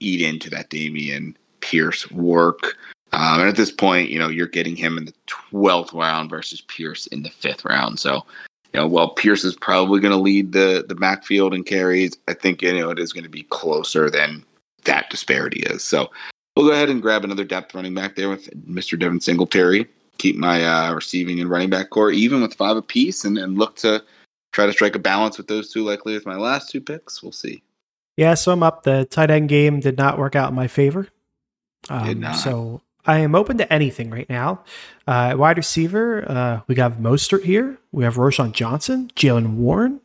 [0.00, 2.76] eat into that Dameon Pierce work.
[3.12, 6.60] Um, and at this point, you know, you're getting him in the 12th round versus
[6.60, 7.98] Pierce in the fifth round.
[7.98, 8.24] So,
[8.72, 12.34] you know, while Pierce is probably going to lead the the backfield and carries, I
[12.34, 14.44] think you know it is going to be closer than
[14.84, 15.82] that disparity is.
[15.82, 16.10] So,
[16.56, 18.98] we'll go ahead and grab another depth running back there with Mr.
[18.98, 19.86] Devin Singletary.
[20.18, 23.74] Keep my uh, receiving and running back core even with five apiece, and, and look
[23.76, 24.04] to
[24.52, 25.82] try to strike a balance with those two.
[25.82, 27.62] Likely with my last two picks, we'll see.
[28.20, 28.82] Yeah, so I'm up.
[28.82, 31.08] The tight end game did not work out in my favor.
[31.88, 34.62] Um, so I am open to anything right now.
[35.06, 37.78] Uh, wide receiver, uh, we have Mostert here.
[37.92, 40.02] We have Roschon Johnson, Jaylen Warren,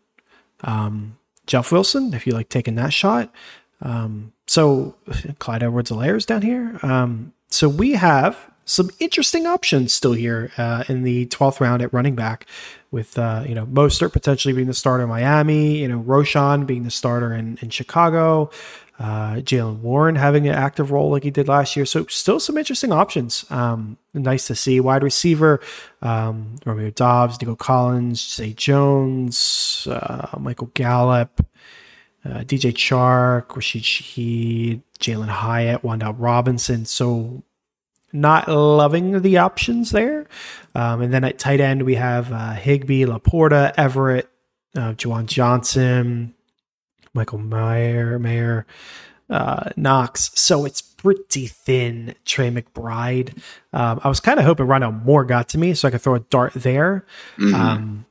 [0.63, 3.33] um, Jeff Wilson, if you like taking that shot.
[3.81, 4.95] Um, so
[5.39, 6.79] Clyde Edwards-Helaire down here.
[6.83, 11.93] Um, so we have some interesting options still here uh, in the 12th round at
[11.93, 12.45] running back
[12.95, 16.83] with, uh, you know, Mostert potentially being the starter in Miami, you know, Roschon being
[16.83, 18.49] the starter in, in Chicago,
[18.99, 21.85] uh, Jaylen Warren having an active role like he did last year.
[21.85, 23.43] So still some interesting options.
[23.51, 24.79] Um, nice to see.
[24.79, 25.59] Wide receiver,
[26.01, 31.45] um, Romeo Doubs, Nico Collins, Zay Jones, uh, Michael Gallup,
[32.23, 36.85] uh, DJ Chark, Rashid Shaheed, Jalin Hyatt, Wan'Dale Robinson.
[36.85, 37.43] So
[38.15, 40.27] not loving the options there.
[40.73, 44.29] Um, and then at tight end, we have uh, Higbee, Laporta, Everett,
[44.75, 46.33] uh, Juwan Johnson,
[47.13, 48.65] Michael Mayer, Mayer,
[49.29, 50.31] uh, Knox.
[50.35, 52.15] So it's pretty thin.
[52.25, 53.37] Trey McBride.
[53.73, 56.15] Um, I was kind of hoping Rondale Moore got to me so I could throw
[56.15, 57.05] a dart there.
[57.37, 57.55] Mm-hmm.
[57.55, 58.05] Um,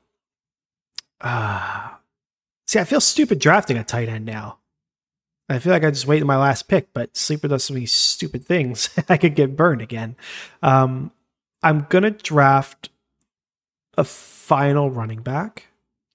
[1.21, 1.91] uh,
[2.67, 4.59] see, I feel stupid drafting a tight end now.
[5.49, 8.45] I feel like I just waited my last pick, but Sleeper does so many stupid
[8.45, 8.89] things.
[9.09, 10.17] I could get burned again.
[10.63, 11.13] Um,
[11.63, 12.89] I'm gonna draft
[13.97, 15.67] a final running back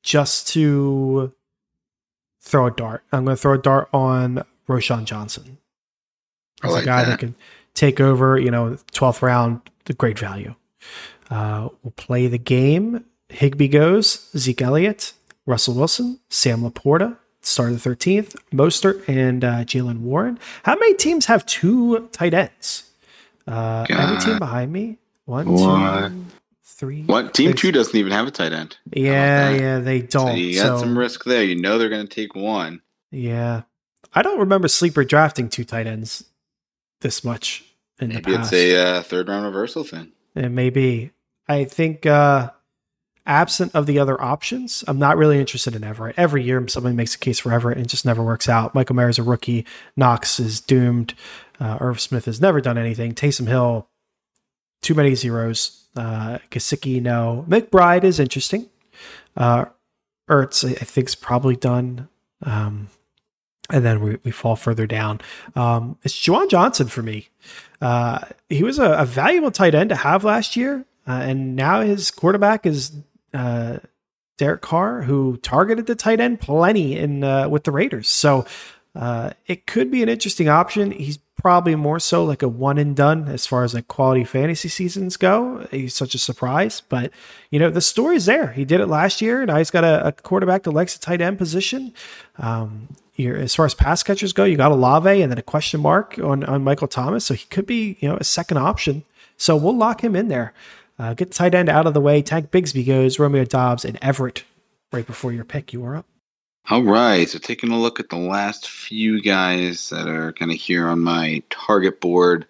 [0.03, 1.33] just to
[2.41, 3.03] throw a dart.
[3.11, 5.57] I'm going to throw a dart on Roschon Johnson.
[6.61, 7.11] He's like a guy that.
[7.11, 7.19] that.
[7.19, 7.35] can
[7.73, 10.55] take over, you know, 12th round, the great value.
[11.29, 13.05] Uh, we'll play the game.
[13.29, 15.13] Higbee goes, Zeke Elliott,
[15.45, 20.39] Russell Wilson, Sam Laporta, start of the 13th, Mostert, and uh, Jaylen Warren.
[20.63, 22.89] How many teams have two tight ends?
[23.47, 24.97] Uh, every team behind me.
[25.25, 26.25] One, two,
[26.63, 27.03] three.
[27.03, 28.77] What team two doesn't even have a tight end?
[28.91, 30.29] Yeah, yeah, they don't.
[30.29, 31.43] So you got so, some risk there.
[31.43, 32.81] You know they're going to take one.
[33.11, 33.63] Yeah,
[34.13, 36.23] I don't remember sleeper drafting two tight ends
[37.01, 37.63] this much
[37.99, 38.53] in maybe the past.
[38.53, 40.11] it's a uh, third round reversal thing.
[40.35, 41.11] It may be.
[41.47, 42.51] I think uh,
[43.25, 46.15] absent of the other options, I'm not really interested in Everett.
[46.17, 48.75] Every year, somebody makes a case for Everett and it just never works out.
[48.75, 49.65] Michael Mayer is a rookie.
[49.95, 51.13] Knox is doomed.
[51.59, 53.13] Uh, Irv Smith has never done anything.
[53.13, 53.87] Taysom Hill,
[54.81, 55.83] too many zeros.
[55.95, 57.45] Uh, Gesicki, no.
[57.47, 58.69] McBride is interesting.
[59.35, 59.65] Uh,
[60.29, 62.07] Ertz, I think, is probably done.
[62.43, 62.89] Um,
[63.69, 65.21] and then we, we fall further down.
[65.55, 67.29] Um, it's Juwan Johnson for me.
[67.81, 71.81] Uh, he was a, a, valuable tight end to have last year, uh, and now
[71.81, 72.91] his quarterback is
[73.33, 73.79] uh,
[74.37, 78.07] Derek Carr, who targeted the tight end plenty in uh, with the Raiders.
[78.07, 78.45] So
[78.95, 80.91] uh, it could be an interesting option.
[80.91, 84.67] He's probably more so like a one and done as far as like quality fantasy
[84.67, 85.65] seasons go.
[85.71, 87.11] He's such a surprise, but
[87.49, 88.51] you know the story's there.
[88.51, 89.45] He did it last year.
[89.45, 91.93] Now he's got a, a quarterback that likes a tight end position.
[92.37, 96.17] Um, as far as pass catchers go, you got Olave and then a question mark
[96.19, 99.03] on on Michael Thomas, so he could be you know a second option.
[99.37, 100.53] So we'll lock him in there.
[100.99, 102.21] Uh, get tight end out of the way.
[102.21, 103.17] Tank Bigsby goes.
[103.17, 104.43] Romeo Doubs, and Everett
[104.91, 105.71] right before your pick.
[105.73, 106.05] You are up.
[106.69, 110.57] All right, so taking a look at the last few guys that are kind of
[110.57, 112.45] here on my target board,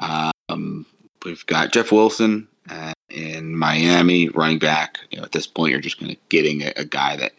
[0.00, 0.84] um,
[1.24, 4.98] we've got Jeff Wilson uh, in Miami, running back.
[5.10, 7.32] You know, at this point, you're just kind of getting a, a, guy that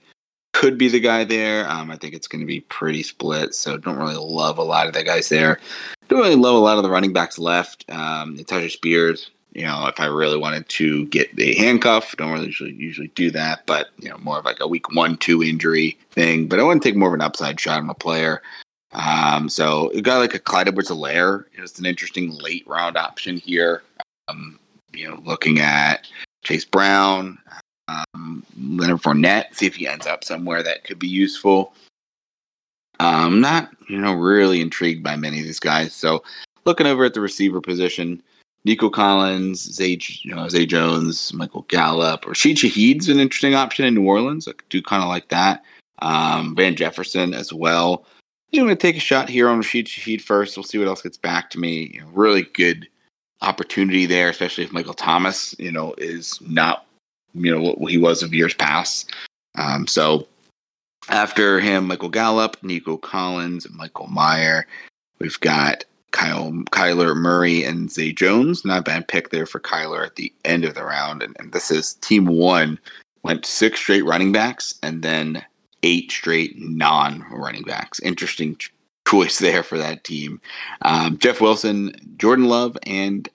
[0.54, 1.70] could be the guy there.
[1.70, 4.88] Um, I think it's going to be pretty split, so don't really love a lot
[4.88, 5.60] of the guys there.
[6.08, 7.86] Don't really love a lot of the running backs left.
[7.90, 12.48] Um, Tyjae Spears, you know, if I really wanted to get a handcuff, don't really
[12.48, 15.98] usually usually do that, but you know, more of like a week one, two injury
[16.12, 16.48] thing.
[16.48, 18.42] But I want to take more of an upside shot on a player.
[18.94, 21.46] Um, so you got like a Clyde Edwards-Helaire.
[21.54, 23.84] It's an interesting late round option here.
[24.28, 24.60] Um,
[24.92, 26.08] you know, looking at
[26.44, 27.38] Chase Brown,
[27.88, 31.74] um, Leonard Fournette, see if he ends up somewhere that could be useful.
[33.00, 35.94] I'm um, not, you know, really intrigued by many of these guys.
[35.94, 36.24] So
[36.66, 38.22] looking over at the receiver position,
[38.66, 43.94] Nico Collins, Zay, you know, Zay Jones, Michael Gallup, Rashid Shaheed's an interesting option in
[43.94, 44.48] New Orleans.
[44.48, 45.64] I do kind of like that.
[46.00, 48.06] Um, Van Jefferson as well.
[48.54, 50.56] I'm going to take a shot here on Rashid Shaheed first.
[50.56, 51.92] We'll see what else gets back to me.
[51.94, 52.88] You know, really good
[53.42, 56.86] opportunity there, especially if Michael Thomas, you know, is not,
[57.34, 59.12] you know, what he was of years past.
[59.56, 60.28] Um, so
[61.10, 64.68] after him, Michael Gallup, Nico Collins, Michael Mayer.
[65.20, 65.84] We've got
[66.14, 68.64] Kyle, Kyler Murray and Zay Jones.
[68.64, 71.22] Not bad pick there for Kyler at the end of the round.
[71.22, 72.80] And, and this is team one
[73.24, 75.44] went six straight running backs and then
[75.82, 78.00] eight straight non running backs.
[78.00, 78.58] Interesting
[79.08, 80.40] choice there for that team.
[80.84, 83.28] Um, Jeff Wilson, Jordan Love, and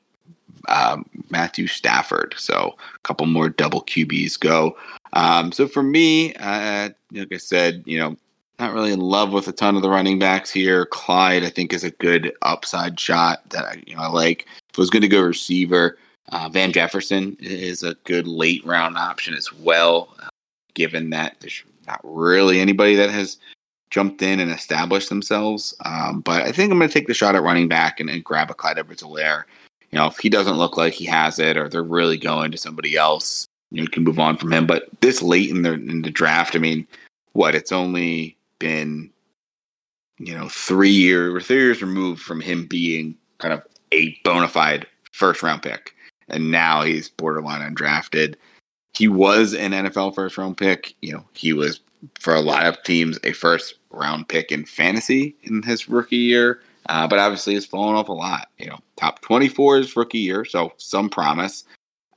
[0.69, 2.35] um, Matthew Stafford.
[2.39, 4.77] So a couple more double QBs go.
[5.15, 8.17] Um, so for me, uh, like I said, you know,
[8.59, 10.87] not really in love with a ton of the running backs here.
[10.87, 14.47] Clyde, I think, is a good upside shot that I, you know, I like.
[14.71, 15.97] If I was going to go receiver,
[16.33, 20.29] uh, Van Jefferson is a good late round option as well, uh,
[20.75, 23.39] given that there's not really anybody that has
[23.91, 25.75] jumped in and established themselves.
[25.85, 28.25] Um, but I think I'm going to take the shot at running back and, and
[28.25, 29.45] grab a Clyde Edwards-Helaire.
[29.91, 32.59] You know, if he doesn't look like he has it, or they're really going to
[32.59, 34.67] somebody else, you, know, you can move on from him.
[34.67, 36.87] But this late in the in the draft, I mean,
[37.33, 37.55] what?
[37.55, 39.11] It's only been
[40.19, 44.87] you know three years, three years removed from him being kind of a bona fide
[45.13, 45.95] first round pick,
[46.29, 48.35] and now he's borderline undrafted.
[48.95, 50.95] He was an NFL first round pick.
[51.03, 51.81] You know, he was
[52.19, 56.61] for a lot of teams a first round pick in fantasy in his rookie year.
[56.89, 58.49] Uh, but obviously, it's fallen off a lot.
[58.59, 61.65] You know, top 24 is rookie year, so some promise.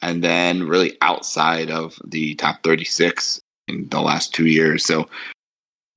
[0.02, 4.84] And then really outside of the top 36 in the last two years.
[4.84, 5.08] So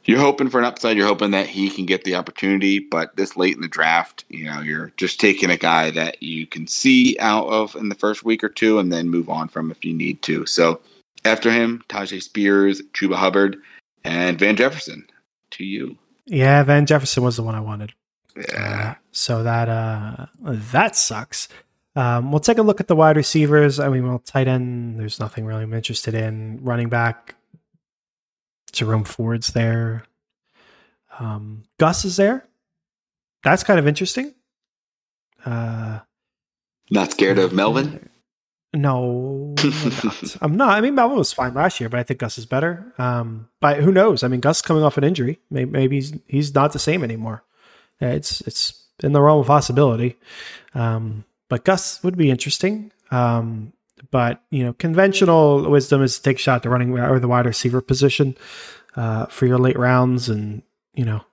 [0.05, 0.97] you're hoping for an upside.
[0.97, 2.79] You're hoping that he can get the opportunity.
[2.79, 6.47] But this late in the draft, you know, you're just taking a guy that you
[6.47, 9.71] can see out of in the first week or two and then move on from
[9.71, 10.47] if you need to.
[10.47, 10.81] So
[11.25, 13.57] after him, Tyjae Spears, Chuba Hubbard,
[14.05, 15.07] and Van Jefferson.
[15.53, 15.97] To you.
[16.27, 17.93] Yeah, Van Jefferson was the one I wanted.
[18.37, 18.91] Yeah.
[18.91, 21.49] Uh, so that uh that sucks.
[21.97, 23.79] Um, we'll take a look at the wide receivers.
[23.79, 26.59] I mean, well, tight end, there's nothing really I'm interested in.
[26.63, 27.37] Running back,
[28.75, 30.05] Jerome Ford's there.
[31.19, 32.47] Um, Gus is there.
[33.43, 34.35] That's kind of interesting.
[35.45, 36.01] Uh,
[36.91, 38.09] not scared of Melvin?
[38.75, 39.71] No, I'm
[40.05, 40.37] not.
[40.41, 40.71] I'm not.
[40.71, 42.93] I mean, Melvin was fine last year, but I think Gus is better.
[42.99, 44.25] Um, but who knows?
[44.25, 47.45] I mean, Gus coming off an injury, maybe, maybe he's, he's not the same anymore.
[48.01, 50.17] It's it's in the realm of possibility.
[50.75, 52.91] Um, but Gus would be interesting.
[53.13, 53.74] Um,
[54.11, 57.29] but you know, conventional wisdom is to take a shot at the running or the
[57.29, 58.37] wide receiver position
[58.97, 60.63] uh, for your late rounds, and
[60.95, 61.25] you know,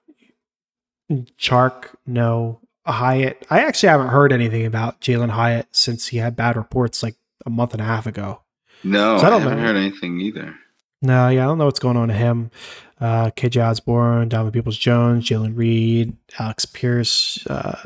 [1.38, 3.46] Chark, no, Hyatt.
[3.50, 7.16] I actually haven't heard anything about Jalin Hyatt since he had bad reports like
[7.46, 8.42] a month and a half ago.
[8.84, 9.66] No, so I, don't I haven't know.
[9.68, 10.56] heard anything either.
[11.02, 12.52] No, yeah, I don't know what's going on to him.
[13.00, 17.84] Uh, KJ Osborn, Donovan Peoples Jones, Jalen Reed, Alex Pierce, uh,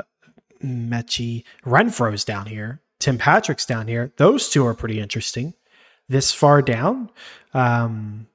[0.62, 2.80] Metchie, Renfrow's down here.
[3.06, 4.10] Tim Patrick's down here.
[4.16, 5.54] Those two are pretty interesting.
[6.08, 7.08] This far down,
[7.54, 8.26] um,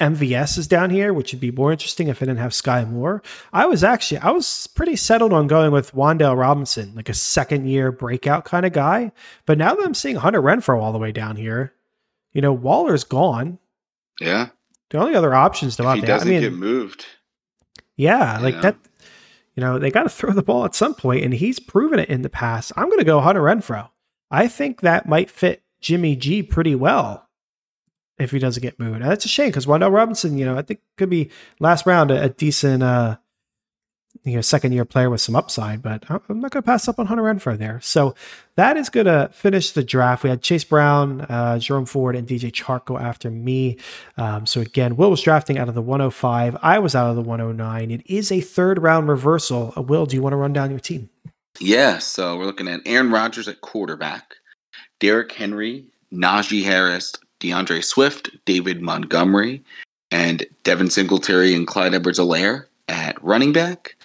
[0.00, 3.22] MVS is down here, which would be more interesting if I didn't have Sky Moore.
[3.52, 7.68] I was actually I was pretty settled on going with Wan'Dale Robinson, like a second
[7.68, 9.12] year breakout kind of guy.
[9.44, 11.74] But now that I'm seeing Hunter Renfrow all the way down here,
[12.32, 13.60] you know Waller's gone.
[14.20, 14.48] Yeah.
[14.90, 17.06] The only other options to he doesn't I mean, get moved.
[17.94, 18.62] Yeah, like know.
[18.62, 18.76] that.
[19.56, 22.08] You know they got to throw the ball at some point, and he's proven it
[22.08, 22.72] in the past.
[22.76, 23.88] I'm going to go Hunter Renfrow.
[24.30, 27.28] I think that might fit Jimmy G pretty well
[28.18, 28.96] if he doesn't get moved.
[28.96, 31.30] And that's a shame because Wan'Dale Robinson, you know, I think could be
[31.60, 33.18] last round a, a decent, uh,
[34.26, 36.98] you know, second year player with some upside, but I'm not going to pass up
[36.98, 37.80] on Hunter Renfrow there.
[37.80, 38.14] So
[38.56, 40.24] that is going to finish the draft.
[40.24, 43.78] We had Chase Brown, uh, Jerome Ford, and DJ Chark go after me.
[44.16, 46.56] Um, so again, Will was drafting out of the 105.
[46.60, 47.90] I was out of the 109.
[47.92, 49.72] It is a third round reversal.
[49.76, 51.08] Uh, Will, do you want to run down your team?
[51.60, 54.34] Yeah, so we're looking at Aaron Rodgers at quarterback,
[54.98, 59.62] Derrick Henry, Najee Harris, D'Andre Swift, David Montgomery,
[60.10, 63.96] and Devin Singletary and Clyde Edwards-Helaire at running back.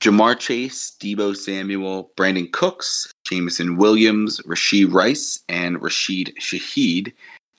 [0.00, 7.12] Ja'Marr Chase, Deebo Samuel, Brandin Cooks, Jameson Williams, Rashee Rice, and Rashid Shaheed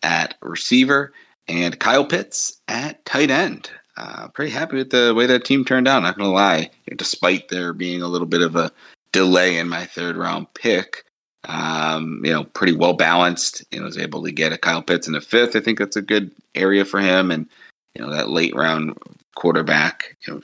[0.03, 1.13] at receiver,
[1.47, 3.69] and Kyle Pitts at tight end.
[3.97, 6.03] Uh, pretty happy with the way that team turned out.
[6.03, 8.71] Not gonna lie, despite there being a little bit of a
[9.11, 11.03] delay in my third round pick,
[11.45, 13.65] um, you know, pretty well balanced.
[13.71, 15.55] Know, was able to get a Kyle Pitts in the fifth.
[15.55, 17.47] I think that's a good area for him, and
[17.95, 18.95] you know that late round
[19.35, 20.15] quarterback.
[20.27, 20.41] You know,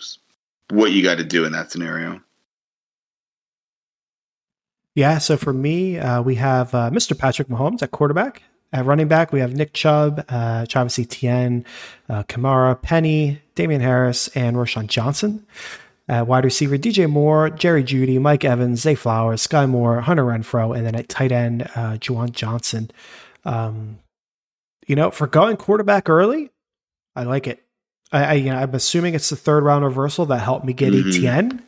[0.70, 2.22] what you got to do in that scenario.
[4.95, 7.18] Yeah, so for me, uh, we have uh, Mr.
[7.18, 8.43] Patrick Mahomes at quarterback.
[8.72, 11.66] At running back, we have Nick Chubb, uh, Travis Etienne,
[12.09, 15.45] uh, Kamara, Penny, Damien Harris, and Roschon Johnson.
[16.07, 20.76] At wide receiver, DJ Moore, Jerry Jeudy, Mike Evans, Zay Flowers, Sky Moore, Hunter Renfrow,
[20.76, 22.91] and then at tight end, uh, Juwan Johnson.
[23.45, 23.99] Um,
[24.88, 26.49] you know, for going quarterback early,
[27.16, 27.64] I like it.
[28.14, 30.93] I, I you know, I'm assuming it's the third round reversal that helped me get
[30.93, 31.09] mm-hmm.
[31.09, 31.64] Etienne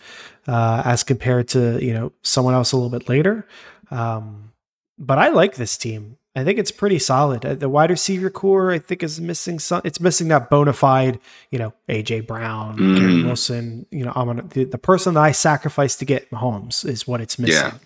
[0.47, 3.47] uh, as compared to you know someone else a little bit later.
[3.91, 4.53] Um,
[4.97, 6.17] but I like this team.
[6.37, 7.45] I think it's pretty solid.
[7.45, 9.81] Uh, the wide receiver core, I think, is missing some.
[9.85, 11.19] It's missing that bona fide,
[11.49, 12.97] you know, AJ Brown, mm.
[12.97, 13.85] Gary Wilson.
[13.89, 17.21] You know, I'm gonna, the, the person that I sacrificed to get Mahomes is what
[17.21, 17.79] it's missing.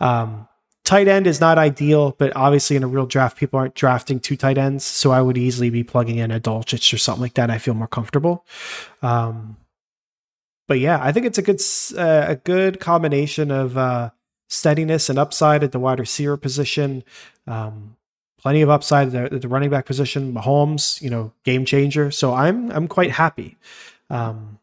[0.00, 0.22] Yeah.
[0.22, 0.48] Um,
[0.86, 4.36] tight end is not ideal, but obviously in a real draft, people aren't drafting two
[4.36, 4.84] tight ends.
[4.84, 7.50] So I would easily be plugging in a Dulcich or something like that.
[7.50, 8.46] I feel more comfortable.
[9.02, 9.56] Um,
[10.68, 11.60] but yeah, I think it's a good
[11.98, 14.10] uh, a good combination of uh,
[14.48, 17.04] steadiness and upside at the wide receiver position.
[17.46, 17.96] Um,
[18.38, 20.32] plenty of upside at the, the, running back position.
[20.32, 22.10] Mahomes, you know, game changer.
[22.10, 23.56] So I'm I'm quite happy.
[24.08, 24.58] Um,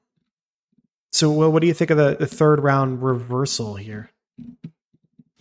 [1.11, 4.09] so, what do you think of the, the third round reversal here?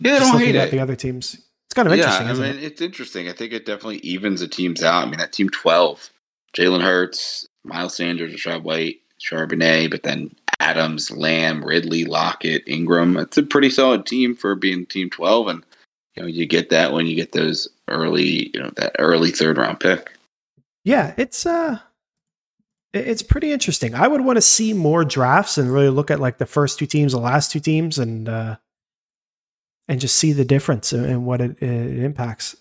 [0.03, 0.71] Yeah, I don't hate it.
[0.71, 2.27] The other teams, it's kind of interesting.
[2.27, 2.33] yeah.
[2.33, 2.63] I mean, it?
[2.63, 3.29] it's interesting.
[3.29, 5.03] I think it definitely evens the teams out.
[5.03, 6.09] I mean, that team twelve,
[6.55, 13.21] Jalen Hurts, Miles Sanders, Rachaad White, Charbonnet, but then Adams, Lamb, Ridley, Lockett, Engram.
[13.21, 15.63] It's a pretty solid team for being team twelve, and
[16.15, 19.57] you know you get that when you get those early, you know, that early third
[19.57, 20.11] round pick.
[20.83, 21.79] Yeah, it's uh
[22.93, 23.95] it's pretty interesting.
[23.95, 26.85] I would want to see more drafts and really look at like the first two
[26.85, 28.57] teams, the last two teams, and uh,
[29.87, 32.55] and just see the difference and what it, it impacts.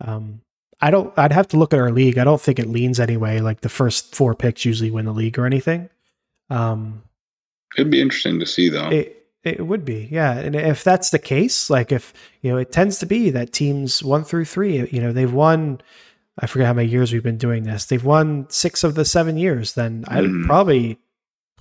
[0.00, 0.40] Um,
[0.80, 1.16] I don't.
[1.18, 2.18] I'd have to look at our league.
[2.18, 3.40] I don't think it leans anyway.
[3.40, 5.88] Like the first four picks usually win the league or anything.
[6.50, 7.02] Um,
[7.76, 8.90] It'd be interesting to see though.
[8.90, 10.38] It it would be, yeah.
[10.38, 14.02] And if that's the case, like if you know, it tends to be that teams
[14.02, 15.80] one through three, you know, they've won.
[16.38, 17.84] I forget how many years we've been doing this.
[17.84, 19.74] They've won six of the seven years.
[19.74, 20.46] Then I'd mm.
[20.46, 20.98] probably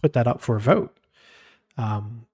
[0.02, 0.98] put that up for a vote.
[1.78, 2.26] Um,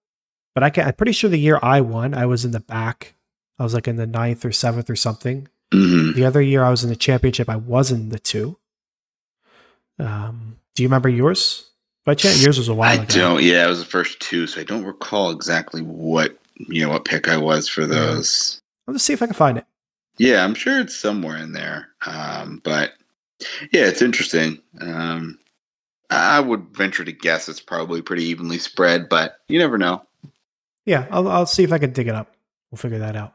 [0.59, 3.13] but I can, I'm pretty sure the year I won, I was in the back.
[3.59, 5.47] I was like in the ninth or seventh or something.
[5.71, 6.19] Mm-hmm.
[6.19, 8.57] The other year I was in the championship, I was in the two.
[9.99, 11.69] Um, do you remember yours?
[12.03, 13.05] By chance, yours was a while I ago.
[13.05, 13.41] don't.
[13.41, 17.05] Yeah, it was the first two, so I don't recall exactly what you know what
[17.05, 18.59] pick I was for those.
[18.85, 19.65] I'll just see if I can find it.
[20.17, 21.87] Yeah, I'm sure it's somewhere in there.
[22.05, 22.95] Um, but
[23.71, 24.61] yeah, it's interesting.
[24.81, 25.39] Um,
[26.09, 30.03] I would venture to guess it's probably pretty evenly spread, but you never know.
[30.89, 32.33] Yeah, I'll, I'll see if I can dig it up.
[32.71, 33.33] We'll figure that out.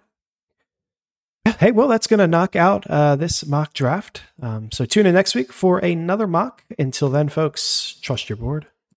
[1.61, 4.23] Hey, well, that's going to knock out uh, this mock draft.
[4.43, 6.65] Um, so tune in next week for another mock.
[6.81, 8.67] Until then, folks, trust your board.